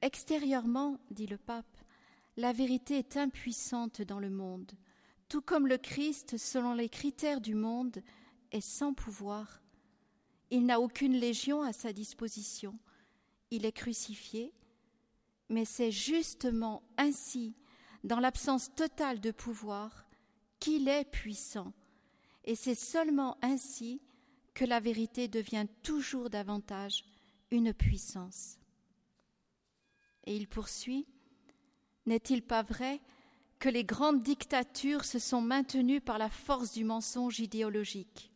Extérieurement, 0.00 0.98
dit 1.12 1.28
le 1.28 1.38
pape, 1.38 1.78
la 2.36 2.52
vérité 2.52 2.98
est 2.98 3.16
impuissante 3.16 4.02
dans 4.02 4.18
le 4.18 4.30
monde, 4.30 4.72
tout 5.28 5.42
comme 5.42 5.68
le 5.68 5.78
Christ, 5.78 6.38
selon 6.38 6.74
les 6.74 6.88
critères 6.88 7.40
du 7.40 7.54
monde, 7.54 8.02
est 8.50 8.60
sans 8.60 8.94
pouvoir. 8.94 9.61
Il 10.52 10.66
n'a 10.66 10.82
aucune 10.82 11.14
légion 11.14 11.62
à 11.62 11.72
sa 11.72 11.94
disposition. 11.94 12.78
Il 13.50 13.64
est 13.64 13.72
crucifié, 13.72 14.52
mais 15.48 15.64
c'est 15.64 15.90
justement 15.90 16.82
ainsi 16.98 17.54
dans 18.04 18.20
l'absence 18.20 18.70
totale 18.74 19.18
de 19.18 19.30
pouvoir, 19.30 20.04
qu'il 20.60 20.88
est 20.88 21.10
puissant. 21.10 21.72
Et 22.44 22.54
c'est 22.54 22.74
seulement 22.74 23.38
ainsi 23.40 24.02
que 24.52 24.66
la 24.66 24.78
vérité 24.78 25.26
devient 25.26 25.66
toujours 25.82 26.28
davantage 26.28 27.02
une 27.50 27.72
puissance. 27.72 28.58
Et 30.24 30.36
il 30.36 30.48
poursuit, 30.48 31.06
N'est-il 32.04 32.42
pas 32.42 32.62
vrai 32.62 33.00
que 33.58 33.70
les 33.70 33.84
grandes 33.84 34.22
dictatures 34.22 35.06
se 35.06 35.18
sont 35.18 35.40
maintenues 35.40 36.02
par 36.02 36.18
la 36.18 36.28
force 36.28 36.74
du 36.74 36.84
mensonge 36.84 37.40
idéologique? 37.40 38.31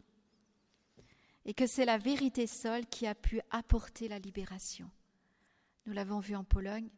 Et 1.47 1.55
que 1.55 1.67
c'est 1.67 1.85
la 1.85 1.97
vérité 1.97 2.47
seule 2.49 2.87
qui 2.87 3.07
a 3.07 3.15
pu 3.15 3.41
apporter 3.51 4.09
la 4.09 4.19
libération 4.19 4.91
Nous 5.87 5.93
l'avons 5.93 6.19
vu 6.19 6.35
en 6.35 6.45
Pologne, 6.45 6.91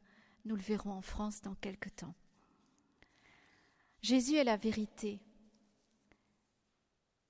nous 0.47 0.57
le 0.57 0.62
verrons 0.62 0.93
en 0.93 1.02
France 1.02 1.43
dans 1.43 1.55
quelque 1.57 1.90
temps. 1.90 2.14
Jésus 4.00 4.37
est 4.37 4.45
la 4.45 4.57
vérité. 4.57 5.21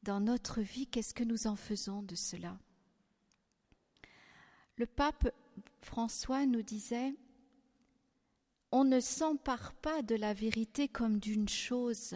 Dans 0.05 0.21
notre 0.21 0.61
vie, 0.61 0.87
qu'est-ce 0.87 1.13
que 1.13 1.25
nous 1.25 1.49
en 1.49 1.57
faisons 1.57 2.03
de 2.03 2.15
cela? 2.15 2.57
Le 4.77 4.87
pape 4.87 5.29
François 5.81 6.47
nous 6.47 6.63
disait, 6.63 7.15
on 8.71 8.85
ne 8.85 9.01
s'empare 9.01 9.75
pas 9.75 10.03
de 10.03 10.15
la 10.15 10.35
vérité 10.35 10.87
comme 10.87 11.19
d'une 11.19 11.49
chose, 11.49 12.15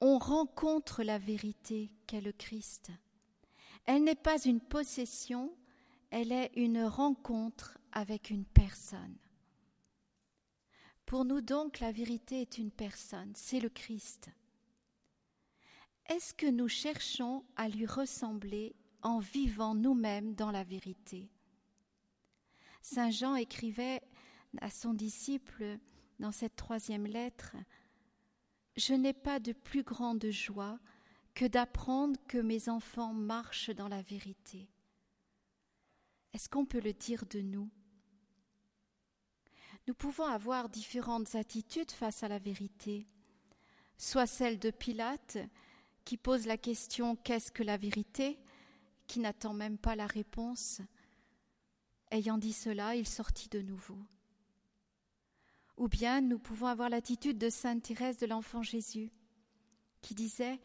on 0.00 0.18
rencontre 0.18 1.04
la 1.04 1.18
vérité 1.18 1.92
qu'est 2.08 2.20
le 2.20 2.32
Christ. 2.32 2.90
Elle 3.86 4.04
n'est 4.04 4.14
pas 4.14 4.42
une 4.44 4.60
possession, 4.60 5.56
elle 6.10 6.32
est 6.32 6.52
une 6.56 6.84
rencontre 6.84 7.78
avec 7.92 8.30
une 8.30 8.44
personne. 8.44 9.16
Pour 11.06 11.24
nous 11.24 11.40
donc, 11.40 11.78
la 11.78 11.92
vérité 11.92 12.40
est 12.40 12.58
une 12.58 12.72
personne, 12.72 13.32
c'est 13.36 13.60
le 13.60 13.68
Christ. 13.68 14.28
Est-ce 16.08 16.34
que 16.34 16.46
nous 16.46 16.68
cherchons 16.68 17.44
à 17.56 17.68
lui 17.68 17.86
ressembler 17.86 18.74
en 19.02 19.20
vivant 19.20 19.74
nous-mêmes 19.74 20.34
dans 20.34 20.50
la 20.50 20.64
vérité? 20.64 21.30
Saint 22.82 23.10
Jean 23.10 23.34
écrivait 23.36 24.02
à 24.60 24.70
son 24.70 24.94
disciple 24.94 25.78
dans 26.18 26.32
cette 26.32 26.56
troisième 26.56 27.06
lettre, 27.06 27.56
Je 28.76 28.94
n'ai 28.94 29.12
pas 29.12 29.40
de 29.40 29.52
plus 29.52 29.82
grande 29.82 30.26
joie 30.30 30.78
que 31.36 31.44
d'apprendre 31.44 32.18
que 32.26 32.38
mes 32.38 32.70
enfants 32.70 33.12
marchent 33.12 33.68
dans 33.70 33.88
la 33.88 34.00
vérité. 34.00 34.70
Est-ce 36.32 36.48
qu'on 36.48 36.64
peut 36.64 36.80
le 36.80 36.94
dire 36.94 37.26
de 37.26 37.42
nous? 37.42 37.68
Nous 39.86 39.92
pouvons 39.92 40.24
avoir 40.24 40.70
différentes 40.70 41.34
attitudes 41.34 41.92
face 41.92 42.22
à 42.22 42.28
la 42.28 42.38
vérité, 42.38 43.06
soit 43.98 44.26
celle 44.26 44.58
de 44.58 44.70
Pilate, 44.70 45.36
qui 46.06 46.16
pose 46.16 46.46
la 46.46 46.56
question 46.56 47.16
Qu'est-ce 47.16 47.52
que 47.52 47.62
la 47.62 47.76
vérité? 47.76 48.40
Qui 49.06 49.20
n'attend 49.20 49.52
même 49.52 49.76
pas 49.76 49.94
la 49.94 50.06
réponse. 50.06 50.80
Ayant 52.10 52.38
dit 52.38 52.54
cela, 52.54 52.96
il 52.96 53.06
sortit 53.06 53.50
de 53.50 53.60
nouveau. 53.60 53.98
Ou 55.76 55.86
bien 55.88 56.22
nous 56.22 56.38
pouvons 56.38 56.68
avoir 56.68 56.88
l'attitude 56.88 57.36
de 57.36 57.50
Sainte 57.50 57.82
Thérèse 57.82 58.16
de 58.16 58.26
l'Enfant 58.26 58.62
Jésus, 58.62 59.12
qui 60.00 60.14
disait 60.14 60.58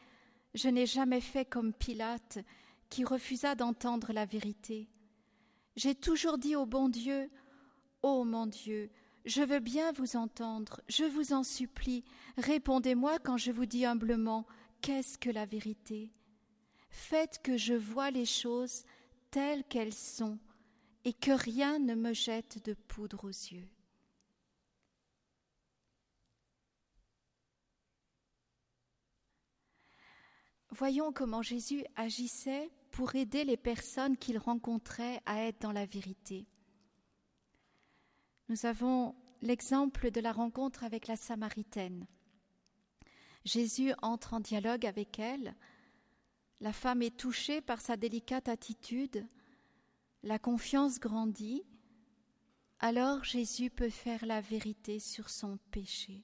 Je 0.53 0.67
n'ai 0.69 0.85
jamais 0.85 1.21
fait 1.21 1.45
comme 1.45 1.73
Pilate, 1.73 2.39
qui 2.89 3.03
refusa 3.05 3.55
d'entendre 3.55 4.11
la 4.11 4.25
vérité. 4.25 4.89
J'ai 5.75 5.95
toujours 5.95 6.37
dit 6.37 6.55
au 6.55 6.65
bon 6.65 6.89
Dieu, 6.89 7.29
Ô 8.03 8.23
mon 8.25 8.47
Dieu, 8.47 8.89
je 9.25 9.41
veux 9.41 9.59
bien 9.59 9.91
vous 9.93 10.15
entendre, 10.15 10.81
je 10.89 11.03
vous 11.03 11.33
en 11.33 11.43
supplie, 11.43 12.03
répondez-moi 12.37 13.19
quand 13.19 13.37
je 13.37 13.51
vous 13.51 13.65
dis 13.65 13.85
humblement, 13.85 14.45
qu'est-ce 14.81 15.17
que 15.17 15.29
la 15.29 15.45
vérité? 15.45 16.11
Faites 16.89 17.41
que 17.41 17.55
je 17.55 17.73
vois 17.73 18.11
les 18.11 18.25
choses 18.25 18.83
telles 19.29 19.63
qu'elles 19.63 19.93
sont, 19.93 20.39
et 21.05 21.13
que 21.13 21.31
rien 21.31 21.79
ne 21.79 21.95
me 21.95 22.13
jette 22.13 22.63
de 22.65 22.73
poudre 22.73 23.23
aux 23.23 23.29
yeux. 23.29 23.67
Voyons 30.71 31.11
comment 31.11 31.41
Jésus 31.41 31.83
agissait 31.97 32.71
pour 32.91 33.15
aider 33.15 33.43
les 33.43 33.57
personnes 33.57 34.17
qu'il 34.17 34.37
rencontrait 34.37 35.21
à 35.25 35.43
être 35.43 35.59
dans 35.61 35.73
la 35.73 35.85
vérité. 35.85 36.47
Nous 38.47 38.65
avons 38.65 39.15
l'exemple 39.41 40.11
de 40.11 40.21
la 40.21 40.31
rencontre 40.31 40.85
avec 40.85 41.07
la 41.07 41.17
Samaritaine. 41.17 42.07
Jésus 43.43 43.93
entre 44.01 44.33
en 44.33 44.39
dialogue 44.39 44.85
avec 44.85 45.19
elle. 45.19 45.55
La 46.61 46.71
femme 46.71 47.01
est 47.01 47.17
touchée 47.17 47.59
par 47.59 47.81
sa 47.81 47.97
délicate 47.97 48.47
attitude. 48.47 49.27
La 50.23 50.39
confiance 50.39 50.99
grandit. 50.99 51.63
Alors 52.79 53.25
Jésus 53.25 53.69
peut 53.69 53.89
faire 53.89 54.25
la 54.25 54.39
vérité 54.39 54.99
sur 54.99 55.29
son 55.29 55.57
péché. 55.71 56.23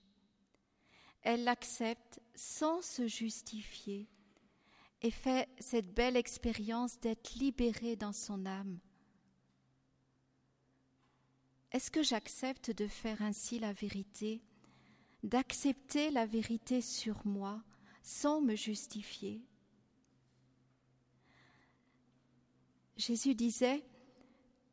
Elle 1.22 1.44
l'accepte 1.44 2.22
sans 2.36 2.82
se 2.82 3.08
justifier 3.08 4.08
et 5.02 5.12
fait 5.12 5.48
cette 5.60 5.94
belle 5.94 6.18
expérience 6.18 7.00
d'être 7.00 7.36
libérée 7.36 7.96
dans 7.96 8.14
son 8.14 8.46
âme. 8.46 8.80
Est-ce 11.72 11.92
que 11.92 12.02
j'accepte 12.02 12.72
de 12.72 12.88
faire 12.88 13.22
ainsi 13.22 13.60
la 13.60 13.74
vérité, 13.74 14.42
d'accepter 15.24 16.10
la 16.12 16.26
vérité 16.26 16.82
sur 16.82 17.26
moi 17.26 17.62
sans 18.02 18.42
me 18.42 18.56
justifier? 18.56 19.42
Jésus 22.96 23.36
disait, 23.36 23.84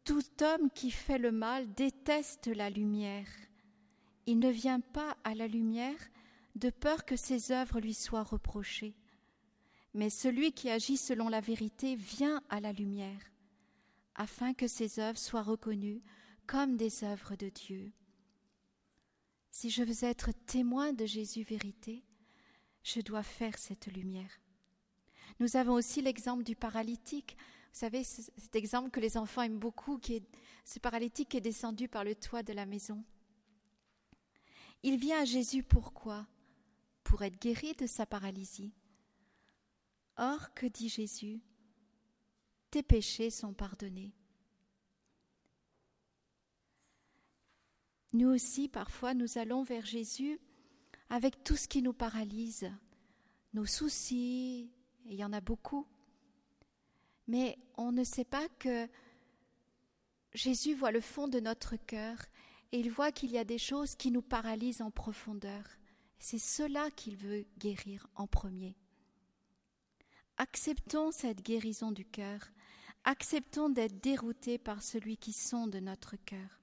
Tout 0.05 0.23
homme 0.41 0.71
qui 0.71 0.91
fait 0.91 1.19
le 1.19 1.33
mal 1.33 1.73
déteste 1.75 2.47
la 2.47 2.71
lumière. 2.71 3.29
Il 4.27 4.39
ne 4.39 4.49
vient 4.49 4.81
pas 4.81 5.17
à 5.25 5.35
la 5.35 5.47
lumière 5.47 5.99
de 6.55 6.71
peur 6.71 7.05
que 7.05 7.17
ses 7.17 7.53
œuvres 7.53 7.81
lui 7.81 7.93
soient 7.93 8.23
reprochées. 8.23 8.95
Mais 9.95 10.11
celui 10.11 10.53
qui 10.53 10.71
agit 10.71 10.97
selon 10.97 11.29
la 11.29 11.41
vérité 11.41 11.95
vient 11.95 12.43
à 12.49 12.61
la 12.61 12.73
lumière, 12.73 13.21
afin 14.17 14.53
que 14.53 14.67
ses 14.67 14.99
œuvres 14.99 15.19
soient 15.19 15.43
reconnues 15.43 16.03
comme 16.47 16.77
des 16.77 17.05
œuvres 17.05 17.37
de 17.37 17.49
Dieu. 17.49 17.93
Si 19.51 19.71
je 19.71 19.85
veux 19.85 20.05
être 20.05 20.33
témoin 20.47 20.93
de 20.93 21.07
Jésus 21.07 21.45
vérité, 21.45 22.05
je 22.83 23.01
dois 23.01 23.23
faire 23.23 23.57
cette 23.57 23.87
lumière. 23.87 24.41
Nous 25.41 25.57
avons 25.57 25.75
aussi 25.75 26.03
l'exemple 26.03 26.43
du 26.43 26.57
paralytique. 26.57 27.37
Vous 27.73 27.79
savez, 27.79 28.05
cet 28.05 28.57
exemple 28.57 28.91
que 28.91 29.01
les 29.01 29.17
enfants 29.17 29.43
aiment 29.43 29.59
beaucoup, 29.59 30.01
ce 30.65 30.79
paralytique 30.81 31.31
qui 31.31 31.37
est 31.37 31.41
descendu 31.41 31.89
par 31.89 32.05
le 32.05 32.15
toit 32.15 32.43
de 32.43 32.53
la 32.53 32.67
maison. 32.67 33.05
Il 34.83 34.99
vient 34.99 35.23
à 35.23 35.25
Jésus 35.25 35.63
pourquoi? 35.63 36.27
Pour 37.05 37.23
être 37.23 37.41
guéri 37.41 37.75
de 37.75 37.87
sa 37.87 38.07
paralysie. 38.07 38.73
Or, 40.17 40.55
que 40.55 40.67
dit 40.67 40.89
Jésus? 40.89 41.41
Tes 42.71 42.83
péchés 42.83 43.31
sont 43.31 43.53
pardonnés. 43.53 44.13
Nous 48.13 48.29
aussi, 48.29 48.69
parfois, 48.69 49.13
nous 49.13 49.39
allons 49.39 49.65
vers 49.65 49.85
Jésus 49.85 50.39
avec 51.11 51.43
tout 51.43 51.57
ce 51.57 51.67
qui 51.67 51.83
nous 51.83 51.93
paralyse, 51.93 52.71
nos 53.55 53.67
soucis, 53.67 54.71
et 55.07 55.15
il 55.15 55.19
y 55.19 55.25
en 55.25 55.33
a 55.33 55.41
beaucoup. 55.41 55.87
Mais 57.27 57.59
on 57.77 57.91
ne 57.91 58.05
sait 58.05 58.25
pas 58.25 58.49
que 58.59 58.89
Jésus 60.33 60.75
voit 60.75 60.93
le 60.93 61.01
fond 61.01 61.29
de 61.29 61.41
notre 61.41 61.77
cœur 61.77 62.17
et 62.73 62.79
il 62.79 62.91
voit 62.91 63.13
qu'il 63.13 63.31
y 63.31 63.39
a 63.39 63.45
des 63.45 63.59
choses 63.59 63.95
qui 63.95 64.11
nous 64.11 64.23
paralysent 64.23 64.83
en 64.83 64.91
profondeur. 64.91 65.65
C'est 66.19 66.39
cela 66.39 66.91
qu'il 66.91 67.17
veut 67.17 67.47
guérir 67.59 68.09
en 68.15 68.27
premier. 68.27 68.77
Acceptons 70.37 71.13
cette 71.13 71.43
guérison 71.43 71.93
du 71.93 72.05
cœur, 72.05 72.41
acceptons 73.05 73.69
d'être 73.69 74.01
déroutés 74.01 74.59
par 74.59 74.83
celui 74.83 75.17
qui 75.17 75.33
sonde 75.33 75.77
notre 75.77 76.17
cœur. 76.17 76.61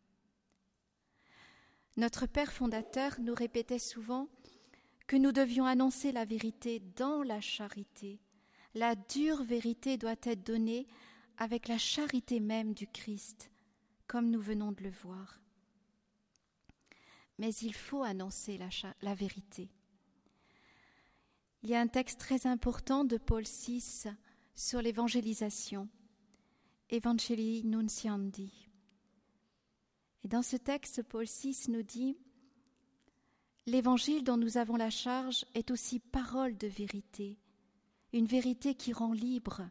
Notre 1.95 2.25
Père 2.25 2.51
fondateur 2.51 3.19
nous 3.19 3.33
répétait 3.33 3.79
souvent 3.79 4.27
que 5.07 5.15
nous 5.15 5.31
devions 5.31 5.65
annoncer 5.65 6.11
la 6.11 6.25
vérité 6.25 6.81
dans 6.95 7.23
la 7.23 7.39
charité. 7.39 8.19
La 8.75 8.95
dure 8.95 9.43
vérité 9.43 9.97
doit 9.97 10.15
être 10.23 10.43
donnée 10.43 10.87
avec 11.37 11.67
la 11.67 11.77
charité 11.77 12.39
même 12.39 12.73
du 12.73 12.87
Christ, 12.87 13.51
comme 14.07 14.29
nous 14.29 14.41
venons 14.41 14.71
de 14.71 14.83
le 14.83 14.89
voir. 14.89 15.39
Mais 17.39 17.53
il 17.55 17.73
faut 17.73 18.03
annoncer 18.03 18.57
la, 18.57 18.69
la 19.01 19.15
vérité. 19.15 19.69
Il 21.63 21.69
y 21.69 21.75
a 21.75 21.79
un 21.79 21.87
texte 21.87 22.19
très 22.19 22.47
important 22.47 23.05
de 23.05 23.17
Paul 23.17 23.43
VI 23.43 24.09
sur 24.55 24.81
l'évangélisation, 24.81 25.87
Evangelii 26.89 27.63
Nunciandi. 27.65 28.67
Et 30.23 30.27
dans 30.27 30.41
ce 30.41 30.55
texte, 30.57 31.03
Paul 31.03 31.25
VI 31.25 31.55
nous 31.69 31.83
dit 31.83 32.17
L'évangile 33.67 34.23
dont 34.23 34.37
nous 34.37 34.57
avons 34.57 34.75
la 34.75 34.89
charge 34.89 35.45
est 35.53 35.69
aussi 35.69 35.99
parole 35.99 36.57
de 36.57 36.67
vérité, 36.67 37.37
une 38.11 38.25
vérité 38.25 38.73
qui 38.73 38.91
rend 38.91 39.13
libre, 39.13 39.69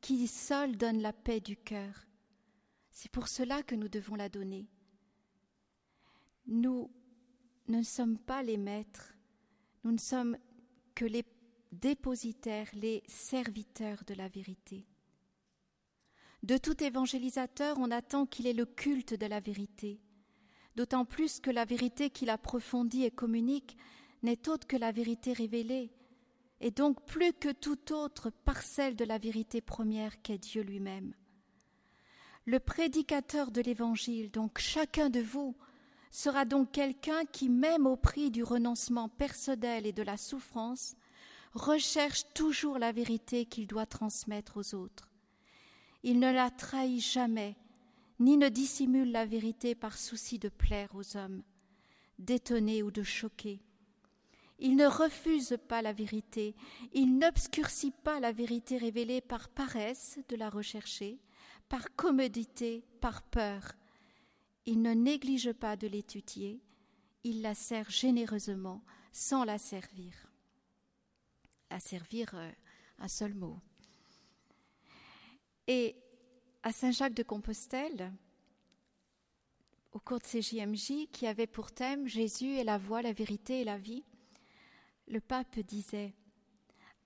qui 0.00 0.26
seule 0.26 0.76
donne 0.76 1.00
la 1.00 1.12
paix 1.12 1.40
du 1.40 1.56
cœur. 1.56 2.06
C'est 2.90 3.12
pour 3.12 3.28
cela 3.28 3.62
que 3.62 3.76
nous 3.76 3.88
devons 3.88 4.16
la 4.16 4.28
donner. 4.28 4.68
Nous 6.48 6.90
ne 7.68 7.82
sommes 7.84 8.18
pas 8.18 8.42
les 8.42 8.56
maîtres, 8.56 9.14
nous 9.84 9.92
ne 9.92 9.98
sommes 9.98 10.36
que 10.98 11.04
les 11.04 11.24
dépositaires, 11.70 12.66
les 12.74 13.04
serviteurs 13.06 14.02
de 14.04 14.14
la 14.14 14.26
vérité. 14.26 14.84
De 16.42 16.56
tout 16.56 16.82
évangélisateur, 16.82 17.76
on 17.78 17.92
attend 17.92 18.26
qu'il 18.26 18.48
ait 18.48 18.52
le 18.52 18.66
culte 18.66 19.14
de 19.14 19.26
la 19.26 19.38
vérité, 19.38 20.00
d'autant 20.74 21.04
plus 21.04 21.38
que 21.38 21.52
la 21.52 21.64
vérité 21.64 22.10
qu'il 22.10 22.30
approfondit 22.30 23.04
et 23.04 23.12
communique 23.12 23.76
n'est 24.24 24.48
autre 24.48 24.66
que 24.66 24.76
la 24.76 24.90
vérité 24.90 25.32
révélée, 25.32 25.92
et 26.60 26.72
donc 26.72 27.06
plus 27.06 27.32
que 27.32 27.52
toute 27.52 27.92
autre 27.92 28.30
parcelle 28.30 28.96
de 28.96 29.04
la 29.04 29.18
vérité 29.18 29.60
première 29.60 30.20
qu'est 30.20 30.38
Dieu 30.38 30.62
lui-même. 30.62 31.14
Le 32.44 32.58
prédicateur 32.58 33.52
de 33.52 33.60
l'Évangile, 33.60 34.32
donc 34.32 34.58
chacun 34.58 35.10
de 35.10 35.20
vous, 35.20 35.56
sera 36.10 36.44
donc 36.44 36.72
quelqu'un 36.72 37.24
qui, 37.32 37.48
même 37.48 37.86
au 37.86 37.96
prix 37.96 38.30
du 38.30 38.42
renoncement 38.42 39.08
personnel 39.08 39.86
et 39.86 39.92
de 39.92 40.02
la 40.02 40.16
souffrance, 40.16 40.96
recherche 41.54 42.24
toujours 42.34 42.78
la 42.78 42.92
vérité 42.92 43.44
qu'il 43.44 43.66
doit 43.66 43.86
transmettre 43.86 44.56
aux 44.56 44.74
autres. 44.74 45.10
Il 46.02 46.20
ne 46.20 46.32
la 46.32 46.50
trahit 46.50 47.00
jamais, 47.00 47.56
ni 48.20 48.36
ne 48.36 48.48
dissimule 48.48 49.10
la 49.10 49.26
vérité 49.26 49.74
par 49.74 49.96
souci 49.96 50.38
de 50.38 50.48
plaire 50.48 50.94
aux 50.94 51.16
hommes, 51.16 51.42
d'étonner 52.18 52.82
ou 52.82 52.90
de 52.90 53.02
choquer. 53.02 53.60
Il 54.60 54.74
ne 54.74 54.86
refuse 54.86 55.56
pas 55.68 55.82
la 55.82 55.92
vérité, 55.92 56.56
il 56.92 57.18
n'obscurcit 57.18 57.92
pas 57.92 58.18
la 58.18 58.32
vérité 58.32 58.76
révélée 58.76 59.20
par 59.20 59.48
paresse 59.48 60.18
de 60.28 60.36
la 60.36 60.50
rechercher, 60.50 61.20
par 61.68 61.94
commodité, 61.94 62.84
par 63.00 63.22
peur. 63.22 63.72
Il 64.70 64.82
ne 64.82 64.92
néglige 64.92 65.54
pas 65.54 65.76
de 65.76 65.86
l'étudier, 65.86 66.60
il 67.24 67.40
la 67.40 67.54
sert 67.54 67.88
généreusement 67.88 68.84
sans 69.12 69.44
la 69.44 69.56
servir. 69.56 70.12
La 71.70 71.80
servir, 71.80 72.34
euh, 72.34 72.50
un 72.98 73.08
seul 73.08 73.32
mot. 73.32 73.58
Et 75.68 75.96
à 76.62 76.70
Saint-Jacques 76.70 77.14
de 77.14 77.22
Compostelle, 77.22 78.12
au 79.92 80.00
cours 80.00 80.18
de 80.18 80.26
ces 80.26 80.42
JMJ, 80.42 81.08
qui 81.12 81.26
avait 81.26 81.46
pour 81.46 81.72
thème 81.72 82.06
Jésus 82.06 82.58
est 82.58 82.64
la 82.64 82.76
voie, 82.76 83.00
la 83.00 83.14
vérité 83.14 83.62
et 83.62 83.64
la 83.64 83.78
vie, 83.78 84.04
le 85.06 85.22
pape 85.22 85.60
disait 85.60 86.12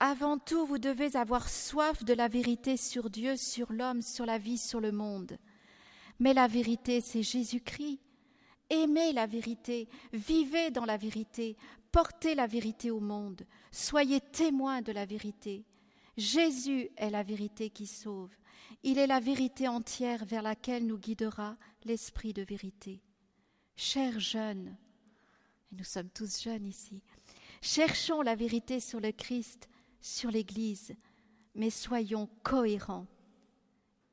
Avant 0.00 0.36
tout, 0.36 0.66
vous 0.66 0.80
devez 0.80 1.14
avoir 1.14 1.48
soif 1.48 2.02
de 2.02 2.12
la 2.12 2.26
vérité 2.26 2.76
sur 2.76 3.08
Dieu, 3.08 3.36
sur 3.36 3.72
l'homme, 3.72 4.02
sur 4.02 4.26
la 4.26 4.38
vie, 4.38 4.58
sur 4.58 4.80
le 4.80 4.90
monde. 4.90 5.38
Mais 6.18 6.34
la 6.34 6.46
vérité, 6.46 7.00
c'est 7.00 7.22
Jésus-Christ. 7.22 8.00
Aimez 8.70 9.12
la 9.12 9.26
vérité, 9.26 9.88
vivez 10.12 10.70
dans 10.70 10.86
la 10.86 10.96
vérité, 10.96 11.56
portez 11.90 12.34
la 12.34 12.46
vérité 12.46 12.90
au 12.90 13.00
monde, 13.00 13.42
soyez 13.70 14.20
témoins 14.20 14.80
de 14.80 14.92
la 14.92 15.04
vérité. 15.04 15.66
Jésus 16.16 16.88
est 16.96 17.10
la 17.10 17.22
vérité 17.22 17.68
qui 17.68 17.86
sauve. 17.86 18.34
Il 18.82 18.98
est 18.98 19.06
la 19.06 19.20
vérité 19.20 19.68
entière 19.68 20.24
vers 20.24 20.42
laquelle 20.42 20.86
nous 20.86 20.98
guidera 20.98 21.56
l'Esprit 21.84 22.32
de 22.32 22.42
vérité. 22.42 23.02
Chers 23.76 24.20
jeunes, 24.20 24.76
et 25.70 25.76
nous 25.76 25.84
sommes 25.84 26.10
tous 26.10 26.42
jeunes 26.42 26.66
ici, 26.66 27.02
cherchons 27.60 28.22
la 28.22 28.34
vérité 28.34 28.80
sur 28.80 29.00
le 29.00 29.12
Christ, 29.12 29.68
sur 30.00 30.30
l'Église, 30.30 30.94
mais 31.54 31.70
soyons 31.70 32.28
cohérents. 32.42 33.06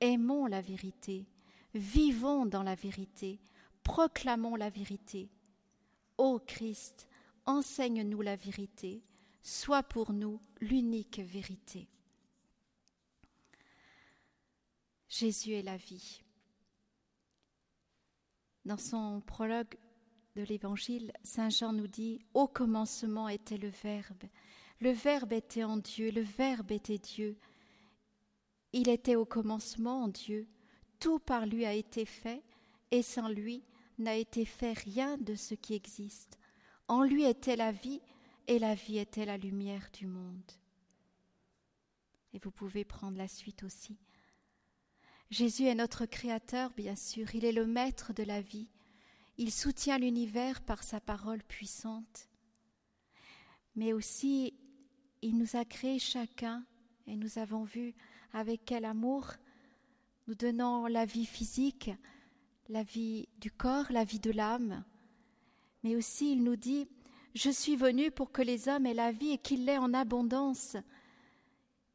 Aimons 0.01 0.45
la 0.45 0.61
vérité, 0.61 1.25
vivons 1.73 2.45
dans 2.45 2.63
la 2.63 2.75
vérité, 2.75 3.39
proclamons 3.83 4.55
la 4.55 4.69
vérité. 4.69 5.29
Ô 6.17 6.39
Christ, 6.39 7.07
enseigne-nous 7.45 8.21
la 8.21 8.35
vérité, 8.35 9.03
sois 9.41 9.83
pour 9.83 10.13
nous 10.13 10.39
l'unique 10.61 11.19
vérité. 11.19 11.87
Jésus 15.07 15.53
est 15.53 15.63
la 15.63 15.77
vie. 15.77 16.21
Dans 18.65 18.77
son 18.77 19.21
prologue 19.21 19.77
de 20.35 20.43
l'Évangile, 20.43 21.11
Saint 21.23 21.49
Jean 21.49 21.73
nous 21.73 21.87
dit 21.87 22.19
Au 22.33 22.47
commencement 22.47 23.27
était 23.27 23.57
le 23.57 23.69
Verbe. 23.69 24.25
Le 24.79 24.91
Verbe 24.91 25.33
était 25.33 25.63
en 25.63 25.77
Dieu, 25.77 26.11
le 26.11 26.21
Verbe 26.21 26.71
était 26.71 26.99
Dieu. 26.99 27.37
Il 28.71 28.87
était 28.87 29.15
au 29.15 29.25
commencement 29.25 30.03
en 30.03 30.07
Dieu. 30.09 30.47
Tout 30.99 31.19
par 31.19 31.45
lui 31.45 31.65
a 31.65 31.73
été 31.73 32.05
fait, 32.05 32.43
et 32.91 33.01
sans 33.01 33.29
lui 33.29 33.63
n'a 33.97 34.15
été 34.15 34.45
fait 34.45 34.73
rien 34.73 35.17
de 35.17 35.35
ce 35.35 35.55
qui 35.55 35.73
existe. 35.73 36.37
En 36.87 37.03
lui 37.03 37.23
était 37.23 37.55
la 37.55 37.71
vie, 37.71 38.01
et 38.47 38.59
la 38.59 38.75
vie 38.75 38.97
était 38.97 39.25
la 39.25 39.37
lumière 39.37 39.89
du 39.93 40.07
monde. 40.07 40.51
Et 42.33 42.39
vous 42.39 42.51
pouvez 42.51 42.83
prendre 42.83 43.17
la 43.17 43.27
suite 43.27 43.63
aussi. 43.63 43.97
Jésus 45.29 45.65
est 45.65 45.75
notre 45.75 46.05
Créateur, 46.05 46.71
bien 46.71 46.95
sûr, 46.95 47.35
il 47.35 47.45
est 47.45 47.51
le 47.51 47.67
Maître 47.67 48.13
de 48.13 48.23
la 48.23 48.41
vie, 48.41 48.67
il 49.37 49.51
soutient 49.51 49.99
l'univers 49.99 50.61
par 50.61 50.83
sa 50.83 50.99
parole 50.99 51.43
puissante, 51.43 52.27
mais 53.75 53.93
aussi 53.93 54.55
il 55.21 55.37
nous 55.37 55.55
a 55.55 55.65
créés 55.65 55.99
chacun, 55.99 56.65
et 57.05 57.15
nous 57.15 57.37
avons 57.37 57.63
vu 57.63 57.93
avec 58.33 58.65
quel 58.65 58.85
amour, 58.85 59.33
nous 60.29 60.35
donnant 60.35 60.87
la 60.87 61.05
vie 61.05 61.25
physique, 61.25 61.89
la 62.67 62.83
vie 62.83 63.27
du 63.39 63.49
corps, 63.49 63.87
la 63.89 64.03
vie 64.03 64.19
de 64.19 64.29
l'âme, 64.29 64.85
mais 65.81 65.95
aussi 65.95 66.33
il 66.33 66.43
nous 66.43 66.55
dit, 66.55 66.87
je 67.33 67.49
suis 67.49 67.75
venu 67.75 68.11
pour 68.11 68.31
que 68.31 68.43
les 68.43 68.69
hommes 68.69 68.85
aient 68.85 68.93
la 68.93 69.11
vie 69.11 69.31
et 69.31 69.37
qu'ils 69.39 69.65
l'aient 69.65 69.79
en 69.79 69.91
abondance. 69.91 70.77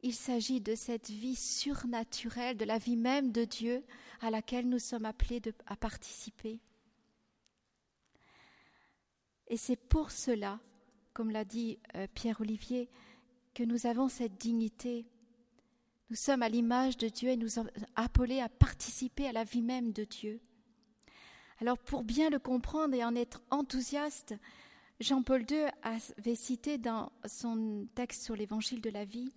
Il 0.03 0.13
s'agit 0.13 0.59
de 0.59 0.75
cette 0.75 1.09
vie 1.09 1.37
surnaturelle, 1.37 2.57
de 2.57 2.65
la 2.65 2.77
vie 2.77 2.97
même 2.97 3.31
de 3.31 3.45
Dieu 3.45 3.85
à 4.19 4.29
laquelle 4.31 4.67
nous 4.67 4.79
sommes 4.79 5.05
appelés 5.05 5.41
à 5.65 5.77
participer. 5.77 6.59
Et 9.47 9.55
c'est 9.55 9.77
pour 9.77 10.11
cela, 10.11 10.59
comme 11.13 11.31
l'a 11.31 11.45
dit 11.45 11.79
euh, 11.95 12.05
Pierre-Olivier, 12.13 12.89
que 13.53 13.63
nous 13.63 13.85
avons 13.85 14.09
cette 14.09 14.35
dignité. 14.35 15.05
Nous 16.09 16.15
sommes 16.15 16.43
à 16.43 16.49
l'image 16.49 16.97
de 16.97 17.09
Dieu 17.09 17.29
et 17.29 17.37
nous 17.37 17.49
sommes 17.49 17.71
appelés 17.95 18.39
à 18.39 18.49
participer 18.49 19.27
à 19.27 19.31
la 19.31 19.43
vie 19.43 19.61
même 19.61 19.91
de 19.91 20.03
Dieu. 20.03 20.39
Alors 21.61 21.77
pour 21.77 22.03
bien 22.03 22.29
le 22.29 22.39
comprendre 22.39 22.93
et 22.93 23.03
en 23.03 23.15
être 23.15 23.41
enthousiaste, 23.49 24.35
Jean-Paul 24.99 25.45
II 25.49 25.65
avait 25.83 26.35
cité 26.35 26.77
dans 26.77 27.11
son 27.25 27.87
texte 27.95 28.23
sur 28.23 28.35
l'évangile 28.35 28.81
de 28.81 28.89
la 28.89 29.05
vie 29.05 29.31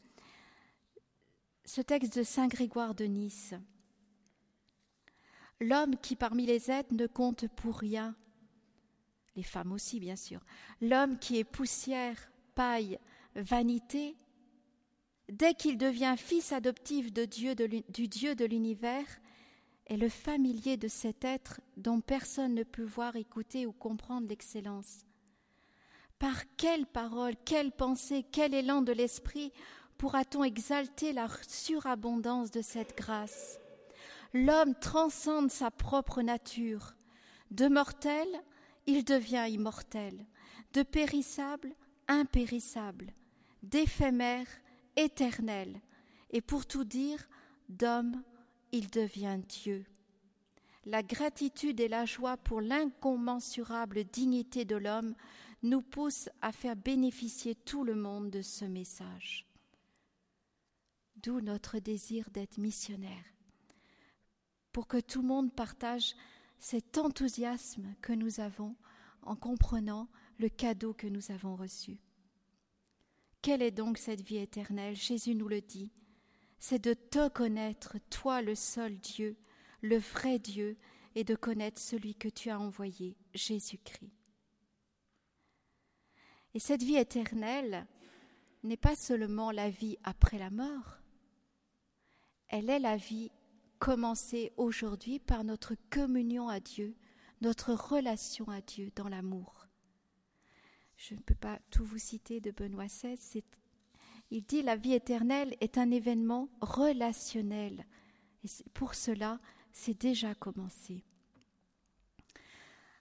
ce 1.68 1.82
texte 1.82 2.16
de 2.16 2.22
Saint 2.22 2.48
Grégoire 2.48 2.94
de 2.94 3.04
Nice. 3.04 3.52
L'homme 5.60 5.96
qui 5.96 6.16
parmi 6.16 6.46
les 6.46 6.70
êtres 6.70 6.94
ne 6.94 7.06
compte 7.06 7.46
pour 7.48 7.76
rien, 7.76 8.16
les 9.36 9.42
femmes 9.42 9.72
aussi 9.72 10.00
bien 10.00 10.16
sûr, 10.16 10.40
l'homme 10.80 11.18
qui 11.18 11.38
est 11.38 11.44
poussière, 11.44 12.16
paille, 12.54 12.98
vanité, 13.34 14.16
dès 15.30 15.54
qu'il 15.54 15.78
devient 15.78 16.14
fils 16.16 16.52
adoptif 16.52 17.12
du 17.12 17.26
Dieu 17.26 17.54
de 17.54 18.44
l'univers, 18.44 19.06
est 19.86 19.96
le 19.96 20.08
familier 20.08 20.76
de 20.76 20.88
cet 20.88 21.24
être 21.24 21.60
dont 21.76 22.00
personne 22.00 22.54
ne 22.54 22.62
peut 22.62 22.84
voir, 22.84 23.16
écouter 23.16 23.66
ou 23.66 23.72
comprendre 23.72 24.28
l'excellence. 24.28 25.06
Par 26.18 26.42
quelle 26.56 26.86
parole, 26.86 27.34
quelle 27.44 27.72
pensée, 27.72 28.24
quel 28.30 28.54
élan 28.54 28.82
de 28.82 28.92
l'esprit 28.92 29.52
pourra-t-on 29.96 30.44
exalter 30.44 31.12
la 31.12 31.28
surabondance 31.46 32.50
de 32.50 32.60
cette 32.60 32.96
grâce? 32.96 33.58
L'homme 34.34 34.74
transcende 34.74 35.50
sa 35.50 35.70
propre 35.70 36.20
nature. 36.22 36.94
De 37.50 37.68
mortel, 37.68 38.28
il 38.86 39.04
devient 39.04 39.46
immortel. 39.48 40.26
De 40.74 40.82
périssable, 40.82 41.72
impérissable. 42.08 43.12
D'éphémère, 43.62 44.46
éternel. 44.98 45.80
Et 46.30 46.40
pour 46.40 46.66
tout 46.66 46.84
dire, 46.84 47.28
d'homme, 47.68 48.22
il 48.72 48.90
devient 48.90 49.38
Dieu. 49.48 49.86
La 50.84 51.02
gratitude 51.02 51.80
et 51.80 51.88
la 51.88 52.04
joie 52.04 52.36
pour 52.36 52.60
l'incommensurable 52.60 54.04
dignité 54.04 54.64
de 54.64 54.76
l'homme 54.76 55.14
nous 55.62 55.82
poussent 55.82 56.30
à 56.40 56.52
faire 56.52 56.76
bénéficier 56.76 57.54
tout 57.54 57.84
le 57.84 57.94
monde 57.94 58.30
de 58.30 58.42
ce 58.42 58.64
message. 58.64 59.46
D'où 61.16 61.40
notre 61.40 61.78
désir 61.78 62.30
d'être 62.30 62.58
missionnaire, 62.58 63.24
pour 64.72 64.86
que 64.86 65.00
tout 65.00 65.20
le 65.20 65.28
monde 65.28 65.52
partage 65.52 66.14
cet 66.58 66.96
enthousiasme 66.98 67.94
que 68.00 68.12
nous 68.12 68.40
avons 68.40 68.76
en 69.22 69.36
comprenant 69.36 70.08
le 70.38 70.48
cadeau 70.48 70.94
que 70.94 71.06
nous 71.06 71.32
avons 71.32 71.56
reçu. 71.56 72.00
Quelle 73.42 73.62
est 73.62 73.70
donc 73.70 73.98
cette 73.98 74.20
vie 74.20 74.38
éternelle? 74.38 74.96
Jésus 74.96 75.34
nous 75.34 75.48
le 75.48 75.60
dit. 75.60 75.92
C'est 76.58 76.82
de 76.82 76.94
te 76.94 77.28
connaître, 77.28 77.96
toi 78.10 78.42
le 78.42 78.54
seul 78.54 78.98
Dieu, 78.98 79.36
le 79.80 79.98
vrai 79.98 80.38
Dieu, 80.38 80.76
et 81.14 81.24
de 81.24 81.34
connaître 81.34 81.80
celui 81.80 82.14
que 82.14 82.28
tu 82.28 82.50
as 82.50 82.60
envoyé, 82.60 83.16
Jésus-Christ. 83.34 84.12
Et 86.54 86.60
cette 86.60 86.82
vie 86.82 86.96
éternelle 86.96 87.86
n'est 88.62 88.76
pas 88.76 88.96
seulement 88.96 89.50
la 89.50 89.70
vie 89.70 89.96
après 90.02 90.38
la 90.38 90.50
mort, 90.50 90.98
elle 92.48 92.70
est 92.70 92.78
la 92.78 92.96
vie 92.96 93.30
commencée 93.78 94.52
aujourd'hui 94.56 95.18
par 95.18 95.44
notre 95.44 95.74
communion 95.90 96.48
à 96.48 96.60
Dieu, 96.60 96.96
notre 97.42 97.74
relation 97.74 98.48
à 98.48 98.60
Dieu 98.62 98.90
dans 98.96 99.08
l'amour. 99.08 99.67
Je 100.98 101.14
ne 101.14 101.20
peux 101.20 101.34
pas 101.34 101.58
tout 101.70 101.84
vous 101.84 101.98
citer 101.98 102.40
de 102.40 102.50
Benoît 102.50 102.86
XVI. 102.86 103.44
Il 104.30 104.42
dit 104.42 104.62
la 104.62 104.76
vie 104.76 104.92
éternelle 104.92 105.56
est 105.60 105.78
un 105.78 105.90
événement 105.90 106.50
relationnel. 106.60 107.86
Et 108.44 108.48
pour 108.74 108.94
cela, 108.94 109.40
c'est 109.72 109.98
déjà 109.98 110.34
commencé. 110.34 111.04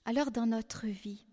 Alors 0.06 0.32
dans 0.32 0.46
notre 0.46 0.88
vie, 0.88 1.26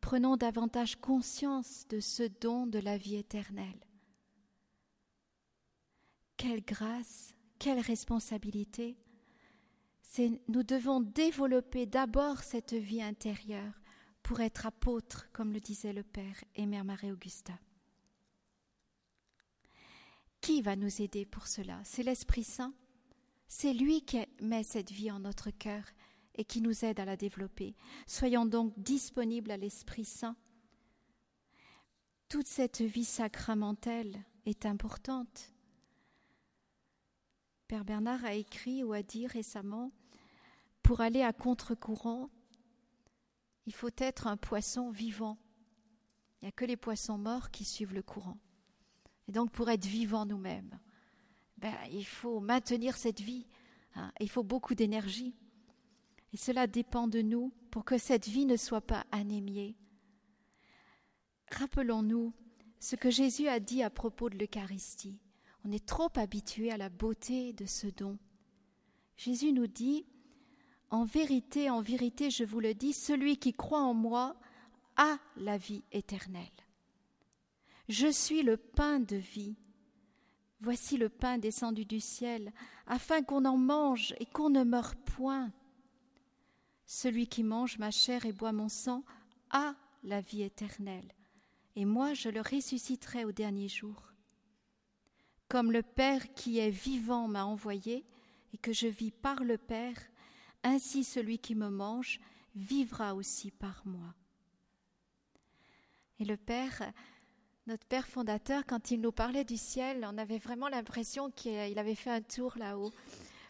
prenons 0.00 0.36
davantage 0.36 0.96
conscience 0.96 1.86
de 1.88 2.00
ce 2.00 2.24
don 2.40 2.66
de 2.66 2.78
la 2.78 2.98
vie 2.98 3.16
éternelle. 3.16 3.86
Quelle 6.36 6.62
grâce 6.62 7.34
quelle 7.62 7.78
responsabilité 7.78 8.96
nous 10.48 10.64
devons 10.64 11.00
développer 11.00 11.86
d'abord 11.86 12.40
cette 12.40 12.72
vie 12.72 13.00
intérieure 13.00 13.80
pour 14.22 14.40
être 14.40 14.66
apôtres, 14.66 15.28
comme 15.32 15.52
le 15.52 15.60
disait 15.60 15.92
le 15.92 16.02
Père 16.02 16.44
et 16.54 16.66
Mère 16.66 16.84
Marie-Augusta. 16.84 17.54
Qui 20.40 20.62
va 20.62 20.76
nous 20.76 21.02
aider 21.02 21.24
pour 21.24 21.46
cela? 21.46 21.80
C'est 21.84 22.02
l'Esprit 22.02 22.44
Saint. 22.44 22.74
C'est 23.48 23.72
lui 23.72 24.02
qui 24.02 24.18
met 24.40 24.62
cette 24.62 24.90
vie 24.90 25.10
en 25.10 25.20
notre 25.20 25.50
cœur 25.50 25.84
et 26.34 26.44
qui 26.44 26.60
nous 26.60 26.84
aide 26.84 27.00
à 27.00 27.04
la 27.04 27.16
développer. 27.16 27.76
Soyons 28.06 28.46
donc 28.46 28.72
disponibles 28.78 29.50
à 29.50 29.56
l'Esprit 29.56 30.04
Saint. 30.04 30.36
Toute 32.28 32.46
cette 32.46 32.80
vie 32.80 33.04
sacramentelle 33.04 34.24
est 34.46 34.64
importante. 34.66 35.52
Père 37.68 37.84
Bernard 37.84 38.24
a 38.24 38.34
écrit 38.34 38.82
ou 38.82 38.92
a 38.92 39.02
dit 39.02 39.26
récemment 39.26 39.92
Pour 40.82 41.00
aller 41.00 41.22
à 41.22 41.32
contre-courant, 41.32 42.30
il 43.66 43.74
faut 43.74 43.90
être 43.96 44.26
un 44.26 44.36
poisson 44.36 44.90
vivant. 44.90 45.38
Il 46.40 46.44
n'y 46.44 46.48
a 46.48 46.52
que 46.52 46.64
les 46.64 46.76
poissons 46.76 47.18
morts 47.18 47.50
qui 47.50 47.64
suivent 47.64 47.94
le 47.94 48.02
courant. 48.02 48.38
Et 49.28 49.32
donc, 49.32 49.52
pour 49.52 49.70
être 49.70 49.86
vivants 49.86 50.26
nous-mêmes, 50.26 50.78
ben, 51.58 51.74
il 51.90 52.04
faut 52.04 52.40
maintenir 52.40 52.96
cette 52.96 53.20
vie. 53.20 53.46
Hein. 53.94 54.10
il 54.20 54.30
faut 54.30 54.42
beaucoup 54.42 54.74
d'énergie. 54.74 55.36
Et 56.32 56.36
cela 56.36 56.66
dépend 56.66 57.08
de 57.08 57.20
nous 57.20 57.52
pour 57.70 57.84
que 57.84 57.98
cette 57.98 58.26
vie 58.26 58.46
ne 58.46 58.56
soit 58.56 58.80
pas 58.80 59.06
anémiée. 59.12 59.76
Rappelons-nous 61.50 62.32
ce 62.80 62.96
que 62.96 63.10
Jésus 63.10 63.48
a 63.48 63.60
dit 63.60 63.82
à 63.82 63.90
propos 63.90 64.30
de 64.30 64.38
l'Eucharistie. 64.38 65.20
On 65.64 65.70
est 65.70 65.86
trop 65.86 66.10
habitué 66.16 66.72
à 66.72 66.76
la 66.76 66.88
beauté 66.88 67.52
de 67.52 67.66
ce 67.66 67.86
don. 67.86 68.18
Jésus 69.16 69.52
nous 69.52 69.66
dit 69.66 70.06
En 70.92 71.04
vérité, 71.04 71.70
en 71.70 71.80
vérité, 71.80 72.28
je 72.28 72.44
vous 72.44 72.60
le 72.60 72.74
dis, 72.74 72.92
celui 72.92 73.38
qui 73.38 73.54
croit 73.54 73.80
en 73.80 73.94
moi 73.94 74.36
a 74.96 75.16
la 75.38 75.56
vie 75.56 75.82
éternelle. 75.90 76.44
Je 77.88 78.08
suis 78.08 78.42
le 78.42 78.58
pain 78.58 79.00
de 79.00 79.16
vie. 79.16 79.56
Voici 80.60 80.98
le 80.98 81.08
pain 81.08 81.38
descendu 81.38 81.86
du 81.86 81.98
ciel, 81.98 82.52
afin 82.86 83.22
qu'on 83.22 83.46
en 83.46 83.56
mange 83.56 84.14
et 84.20 84.26
qu'on 84.26 84.50
ne 84.50 84.64
meure 84.64 84.94
point. 84.94 85.50
Celui 86.84 87.26
qui 87.26 87.42
mange 87.42 87.78
ma 87.78 87.90
chair 87.90 88.26
et 88.26 88.32
boit 88.34 88.52
mon 88.52 88.68
sang 88.68 89.02
a 89.48 89.74
la 90.04 90.20
vie 90.20 90.42
éternelle, 90.42 91.10
et 91.74 91.86
moi 91.86 92.12
je 92.12 92.28
le 92.28 92.42
ressusciterai 92.42 93.24
au 93.24 93.32
dernier 93.32 93.68
jour. 93.68 94.12
Comme 95.48 95.72
le 95.72 95.82
Père 95.82 96.34
qui 96.34 96.58
est 96.58 96.68
vivant 96.68 97.28
m'a 97.28 97.46
envoyé, 97.46 98.04
et 98.52 98.58
que 98.58 98.74
je 98.74 98.88
vis 98.88 99.10
par 99.10 99.42
le 99.42 99.56
Père, 99.56 99.96
ainsi 100.62 101.04
celui 101.04 101.38
qui 101.38 101.54
me 101.54 101.68
mange 101.68 102.20
vivra 102.54 103.14
aussi 103.14 103.50
par 103.50 103.82
moi. 103.84 104.14
Et 106.18 106.24
le 106.24 106.36
Père, 106.36 106.92
notre 107.66 107.86
Père 107.86 108.06
fondateur, 108.06 108.64
quand 108.66 108.90
il 108.90 109.00
nous 109.00 109.12
parlait 109.12 109.44
du 109.44 109.56
ciel, 109.56 110.06
on 110.08 110.18
avait 110.18 110.38
vraiment 110.38 110.68
l'impression 110.68 111.30
qu'il 111.30 111.78
avait 111.78 111.94
fait 111.94 112.10
un 112.10 112.22
tour 112.22 112.54
là-haut 112.56 112.92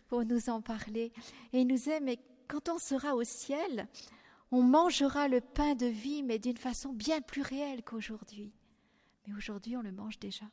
pour 0.08 0.24
nous 0.24 0.48
en 0.48 0.60
parler. 0.60 1.12
Et 1.52 1.60
il 1.60 1.66
nous 1.66 1.76
disait, 1.76 2.00
mais 2.00 2.18
quand 2.48 2.68
on 2.68 2.78
sera 2.78 3.14
au 3.14 3.24
ciel, 3.24 3.88
on 4.50 4.62
mangera 4.62 5.28
le 5.28 5.40
pain 5.40 5.74
de 5.74 5.86
vie, 5.86 6.22
mais 6.22 6.38
d'une 6.38 6.58
façon 6.58 6.92
bien 6.92 7.20
plus 7.20 7.42
réelle 7.42 7.82
qu'aujourd'hui. 7.82 8.52
Mais 9.26 9.34
aujourd'hui, 9.34 9.76
on 9.76 9.82
le 9.82 9.92
mange 9.92 10.18
déjà. 10.18 10.44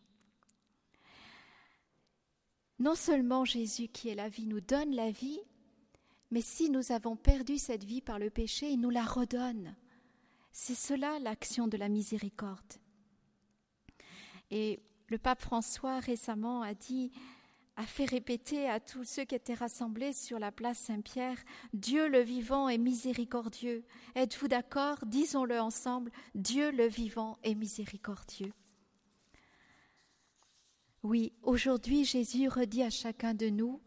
Non 2.79 2.95
seulement 2.95 3.43
Jésus 3.43 3.89
qui 3.89 4.07
est 4.07 4.15
la 4.15 4.29
vie 4.29 4.45
nous 4.45 4.61
donne 4.61 4.95
la 4.95 5.11
vie, 5.11 5.39
mais 6.31 6.41
si 6.41 6.69
nous 6.69 6.91
avons 6.91 7.15
perdu 7.15 7.57
cette 7.57 7.83
vie 7.83 8.01
par 8.01 8.19
le 8.19 8.29
péché, 8.29 8.69
il 8.69 8.79
nous 8.79 8.89
la 8.89 9.05
redonne. 9.05 9.75
C'est 10.51 10.75
cela 10.75 11.19
l'action 11.19 11.67
de 11.67 11.77
la 11.77 11.89
miséricorde. 11.89 12.73
Et 14.51 14.79
le 15.07 15.17
pape 15.17 15.41
François 15.41 15.99
récemment 15.99 16.61
a 16.61 16.73
dit, 16.73 17.11
a 17.75 17.85
fait 17.85 18.05
répéter 18.05 18.69
à 18.69 18.79
tous 18.79 19.05
ceux 19.05 19.23
qui 19.23 19.35
étaient 19.35 19.53
rassemblés 19.53 20.13
sur 20.13 20.37
la 20.37 20.51
place 20.51 20.79
Saint-Pierre, 20.79 21.37
Dieu 21.73 22.09
le 22.09 22.19
vivant 22.19 22.67
est 22.67 22.77
miséricordieux. 22.77 23.85
Êtes-vous 24.15 24.49
d'accord? 24.49 24.97
Disons-le 25.05 25.59
ensemble, 25.59 26.11
Dieu 26.35 26.71
le 26.71 26.87
vivant 26.87 27.37
est 27.43 27.55
miséricordieux. 27.55 28.51
Oui, 31.03 31.31
aujourd'hui 31.41 32.03
Jésus 32.03 32.49
redit 32.49 32.83
à 32.83 32.89
chacun 32.89 33.33
de 33.33 33.47
nous, 33.47 33.81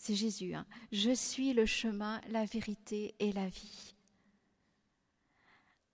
c'est 0.00 0.14
Jésus, 0.14 0.54
hein, 0.54 0.64
je 0.92 1.14
suis 1.14 1.52
le 1.52 1.66
chemin, 1.66 2.22
la 2.30 2.46
vérité 2.46 3.14
et 3.18 3.32
la 3.32 3.50
vie. 3.50 3.94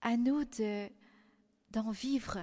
À 0.01 0.16
nous 0.16 0.45
de, 0.45 0.88
d'en 1.73 1.90
vivre, 1.90 2.38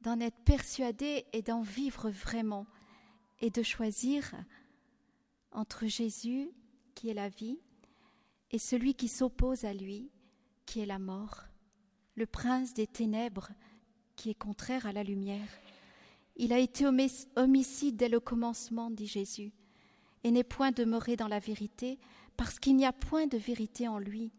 d'en 0.00 0.18
être 0.18 0.36
persuadés 0.44 1.26
et 1.32 1.42
d'en 1.42 1.62
vivre 1.62 2.10
vraiment, 2.10 2.66
et 3.40 3.50
de 3.50 3.62
choisir 3.62 4.34
entre 5.52 5.86
Jésus, 5.86 6.50
qui 6.96 7.08
est 7.08 7.14
la 7.14 7.28
vie, 7.28 7.60
et 8.50 8.58
celui 8.58 8.94
qui 8.94 9.06
s'oppose 9.06 9.64
à 9.64 9.72
lui, 9.72 10.10
qui 10.66 10.80
est 10.80 10.86
la 10.86 10.98
mort, 10.98 11.44
le 12.16 12.26
prince 12.26 12.74
des 12.74 12.88
ténèbres, 12.88 13.50
qui 14.16 14.30
est 14.30 14.34
contraire 14.34 14.86
à 14.86 14.92
la 14.92 15.04
lumière. 15.04 15.48
Il 16.34 16.52
a 16.52 16.58
été 16.58 16.84
homicide 17.36 17.94
dès 17.94 18.08
le 18.08 18.18
commencement, 18.18 18.90
dit 18.90 19.06
Jésus, 19.06 19.52
et 20.24 20.30
n'est 20.30 20.42
point 20.42 20.72
demeuré 20.72 21.16
dans 21.16 21.28
la 21.28 21.38
vérité, 21.38 21.98
parce 22.36 22.58
qu'il 22.58 22.76
n'y 22.76 22.86
a 22.86 22.92
point 22.92 23.26
de 23.26 23.38
vérité 23.38 23.86
en 23.86 23.98
lui. 23.98 24.32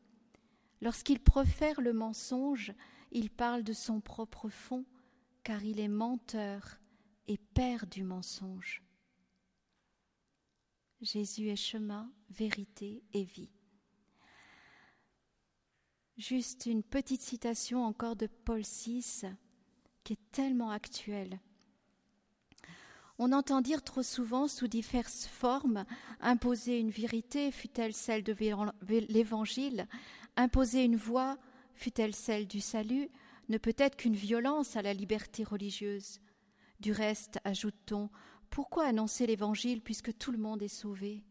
Lorsqu'il 0.82 1.20
profère 1.20 1.80
le 1.80 1.94
mensonge, 1.94 2.74
il 3.12 3.30
parle 3.30 3.64
de 3.64 3.74
son 3.74 4.02
propre 4.02 4.50
fond, 4.50 4.86
car 5.44 5.64
il 5.64 5.80
est 5.80 5.88
menteur 5.88 6.80
et 7.28 7.38
père 7.38 7.88
du 7.88 8.04
mensonge. 8.04 8.84
Jésus 11.02 11.50
est 11.50 11.56
chemin, 11.56 12.12
vérité 12.30 13.04
et 13.14 13.24
vie. 13.24 13.52
Juste 16.18 16.66
une 16.66 16.84
petite 16.84 17.22
citation 17.22 17.84
encore 17.84 18.16
de 18.16 18.28
Paul 18.28 18.62
VI 18.62 19.28
qui 20.04 20.14
est 20.14 20.32
tellement 20.32 20.72
actuelle. 20.72 21.40
On 23.18 23.32
entend 23.32 23.62
dire 23.62 23.82
trop 23.82 24.04
souvent, 24.04 24.48
sous 24.48 24.68
diverses 24.68 25.26
formes, 25.26 25.86
imposer 26.20 26.80
une 26.80 26.90
vérité, 26.90 27.50
fut-elle 27.52 27.94
celle 27.94 28.24
de 28.24 28.36
l'Évangile, 29.10 29.88
imposer 30.36 30.84
une 30.84 30.98
voie, 30.98 31.38
fut-elle 31.74 32.14
celle 32.14 32.46
du 32.46 32.60
salut, 32.60 33.10
ne 33.48 33.58
peut 33.58 33.76
être 33.78 33.96
qu'une 33.96 34.16
violence 34.16 34.76
à 34.76 34.82
la 34.82 34.94
liberté 34.94 35.44
religieuse. 35.44 36.20
Du 36.82 36.92
reste, 36.92 37.40
ajoute-t-on, 37.46 38.10
pourquoi 38.50 38.86
annoncer 38.86 39.28
l'Évangile 39.28 39.82
puisque 39.82 40.18
tout 40.18 40.32
le 40.32 40.38
monde 40.38 40.62
est 40.62 40.68
sauvé? 40.68 41.24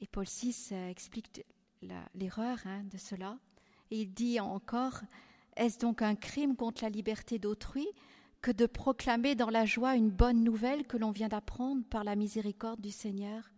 Et 0.00 0.06
Paul 0.06 0.26
VI 0.26 0.54
euh, 0.72 0.88
explique 0.88 1.44
l'erreur 2.14 2.58
hein, 2.66 2.82
de 2.84 2.98
cela. 2.98 3.38
Et 3.90 4.00
il 4.02 4.12
dit 4.12 4.40
encore, 4.40 5.00
est-ce 5.56 5.78
donc 5.78 6.02
un 6.02 6.14
crime 6.14 6.56
contre 6.56 6.82
la 6.82 6.88
liberté 6.88 7.38
d'autrui? 7.38 7.86
Que 8.42 8.50
de 8.50 8.66
proclamer 8.66 9.36
dans 9.36 9.50
la 9.50 9.64
joie 9.64 9.94
une 9.94 10.10
bonne 10.10 10.42
nouvelle 10.42 10.86
que 10.86 10.96
l'on 10.96 11.12
vient 11.12 11.28
d'apprendre 11.28 11.84
par 11.88 12.02
la 12.02 12.16
miséricorde 12.16 12.80
du 12.80 12.90
Seigneur. 12.90 13.52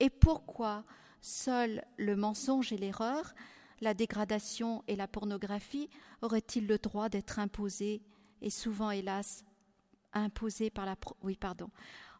Et 0.00 0.10
pourquoi 0.10 0.84
seul 1.20 1.84
le 1.98 2.16
mensonge 2.16 2.72
et 2.72 2.78
l'erreur, 2.78 3.34
la 3.80 3.92
dégradation 3.92 4.82
et 4.88 4.96
la 4.96 5.06
pornographie 5.06 5.90
auraient-ils 6.22 6.66
le 6.66 6.78
droit 6.78 7.10
d'être 7.10 7.38
imposés 7.38 8.02
et 8.40 8.50
souvent, 8.50 8.90
hélas, 8.90 9.44
imposés 10.14 10.70
par 10.70 10.86
la 10.86 10.96
oui 11.22 11.36
pardon 11.36 11.70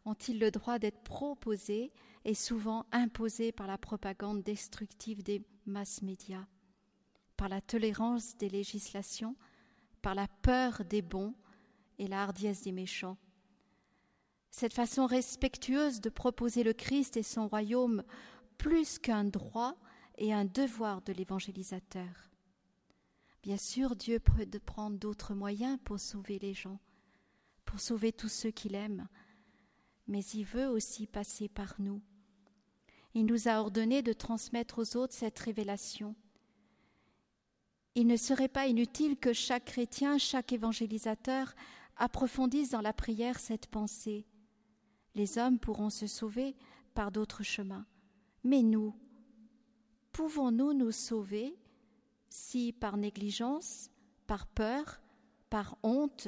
ont-ils 0.05 0.39
le 0.39 0.51
droit 0.51 0.79
d'être 0.79 1.01
proposés 1.03 1.91
et 2.23 2.33
souvent 2.33 2.85
imposés 2.91 3.51
par 3.51 3.67
la 3.67 3.77
propagande 3.77 4.41
destructive 4.41 5.21
des 5.21 5.41
mass 5.65 6.01
médias, 6.01 6.45
par 7.35 7.49
la 7.49 7.59
tolérance 7.59 8.37
des 8.37 8.47
législations, 8.47 9.35
par 10.01 10.15
la 10.15 10.27
peur 10.41 10.83
des 10.85 11.01
bons 11.01 11.33
et 11.97 12.07
la 12.07 12.23
hardiesse 12.23 12.63
des 12.63 12.71
méchants. 12.71 13.17
Cette 14.49 14.73
façon 14.73 15.05
respectueuse 15.05 16.01
de 16.01 16.09
proposer 16.09 16.63
le 16.63 16.73
Christ 16.73 17.17
et 17.17 17.23
son 17.23 17.47
royaume 17.47 18.03
plus 18.57 18.97
qu'un 18.99 19.23
droit 19.23 19.75
et 20.17 20.33
un 20.33 20.45
devoir 20.45 21.01
de 21.01 21.13
l'évangélisateur. 21.13 22.31
Bien 23.43 23.57
sûr, 23.57 23.95
Dieu 23.95 24.19
peut 24.19 24.47
prendre 24.59 24.97
d'autres 24.97 25.33
moyens 25.33 25.77
pour 25.85 25.99
sauver 25.99 26.39
les 26.39 26.53
gens, 26.53 26.79
pour 27.65 27.79
sauver 27.79 28.11
tous 28.11 28.29
ceux 28.29 28.51
qu'il 28.51 28.75
aime, 28.75 29.07
mais 30.07 30.23
il 30.33 30.43
veut 30.43 30.67
aussi 30.67 31.07
passer 31.07 31.47
par 31.47 31.75
nous. 31.79 32.01
Il 33.13 33.25
nous 33.25 33.47
a 33.47 33.59
ordonné 33.59 34.01
de 34.01 34.13
transmettre 34.13 34.79
aux 34.79 34.97
autres 34.97 35.13
cette 35.13 35.39
révélation. 35.39 36.15
Il 37.95 38.07
ne 38.07 38.17
serait 38.17 38.47
pas 38.47 38.67
inutile 38.67 39.17
que 39.17 39.33
chaque 39.33 39.65
chrétien, 39.65 40.17
chaque 40.17 40.53
évangélisateur 40.53 41.55
approfondissent 41.97 42.71
dans 42.71 42.81
la 42.81 42.93
prière 42.93 43.39
cette 43.39 43.67
pensée. 43.67 44.25
Les 45.15 45.37
hommes 45.37 45.59
pourront 45.59 45.89
se 45.89 46.07
sauver 46.07 46.55
par 46.93 47.11
d'autres 47.11 47.43
chemins. 47.43 47.85
Mais 48.43 48.61
nous, 48.61 48.95
pouvons-nous 50.11 50.73
nous 50.73 50.91
sauver 50.91 51.57
si 52.29 52.73
par 52.73 52.97
négligence, 52.97 53.89
par 54.25 54.47
peur, 54.47 55.01
par 55.49 55.77
honte, 55.83 56.27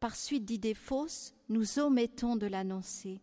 par 0.00 0.16
suite 0.16 0.44
d'idées 0.44 0.74
fausses, 0.74 1.34
nous 1.48 1.78
omettons 1.78 2.36
de 2.36 2.46
l'annoncer? 2.46 3.20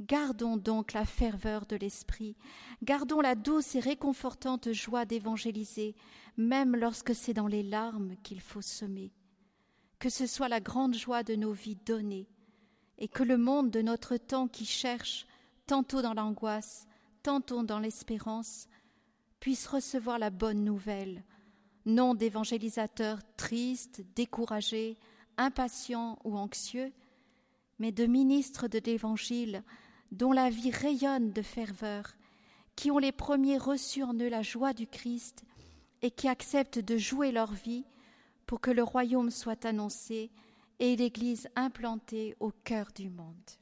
Gardons 0.00 0.56
donc 0.56 0.94
la 0.94 1.04
ferveur 1.04 1.66
de 1.66 1.76
l'esprit, 1.76 2.34
gardons 2.82 3.20
la 3.20 3.34
douce 3.34 3.74
et 3.74 3.80
réconfortante 3.80 4.72
joie 4.72 5.04
d'évangéliser, 5.04 5.94
même 6.38 6.74
lorsque 6.74 7.14
c'est 7.14 7.34
dans 7.34 7.48
les 7.48 7.62
larmes 7.62 8.16
qu'il 8.22 8.40
faut 8.40 8.62
semer 8.62 9.12
que 10.00 10.08
ce 10.08 10.26
soit 10.26 10.48
la 10.48 10.60
grande 10.60 10.94
joie 10.94 11.22
de 11.22 11.36
nos 11.36 11.52
vies 11.52 11.78
données, 11.86 12.26
et 12.98 13.06
que 13.06 13.22
le 13.22 13.36
monde 13.36 13.70
de 13.70 13.82
notre 13.82 14.16
temps 14.16 14.48
qui 14.48 14.64
cherche, 14.64 15.26
tantôt 15.66 16.02
dans 16.02 16.14
l'angoisse, 16.14 16.88
tantôt 17.22 17.62
dans 17.62 17.78
l'espérance, 17.78 18.66
puisse 19.38 19.66
recevoir 19.66 20.18
la 20.18 20.30
bonne 20.30 20.64
nouvelle, 20.64 21.22
non 21.84 22.14
d'évangélisateurs 22.14 23.20
tristes, 23.36 24.02
découragés, 24.16 24.98
impatients 25.36 26.18
ou 26.24 26.36
anxieux, 26.36 26.92
mais 27.78 27.92
de 27.92 28.06
ministres 28.06 28.68
de 28.68 28.80
l'Évangile 28.84 29.62
dont 30.12 30.32
la 30.32 30.50
vie 30.50 30.70
rayonne 30.70 31.32
de 31.32 31.42
ferveur, 31.42 32.14
qui 32.74 32.90
ont 32.90 32.98
les 32.98 33.12
premiers 33.12 33.58
reçus 33.58 34.02
en 34.02 34.14
eux 34.14 34.28
la 34.28 34.42
joie 34.42 34.72
du 34.72 34.86
Christ 34.86 35.44
et 36.02 36.10
qui 36.10 36.28
acceptent 36.28 36.78
de 36.78 36.96
jouer 36.96 37.32
leur 37.32 37.52
vie 37.52 37.84
pour 38.50 38.60
que 38.60 38.72
le 38.72 38.82
royaume 38.82 39.30
soit 39.30 39.64
annoncé 39.64 40.28
et 40.80 40.96
l'Église 40.96 41.46
implantée 41.54 42.34
au 42.40 42.50
cœur 42.50 42.88
du 42.92 43.08
monde. 43.08 43.59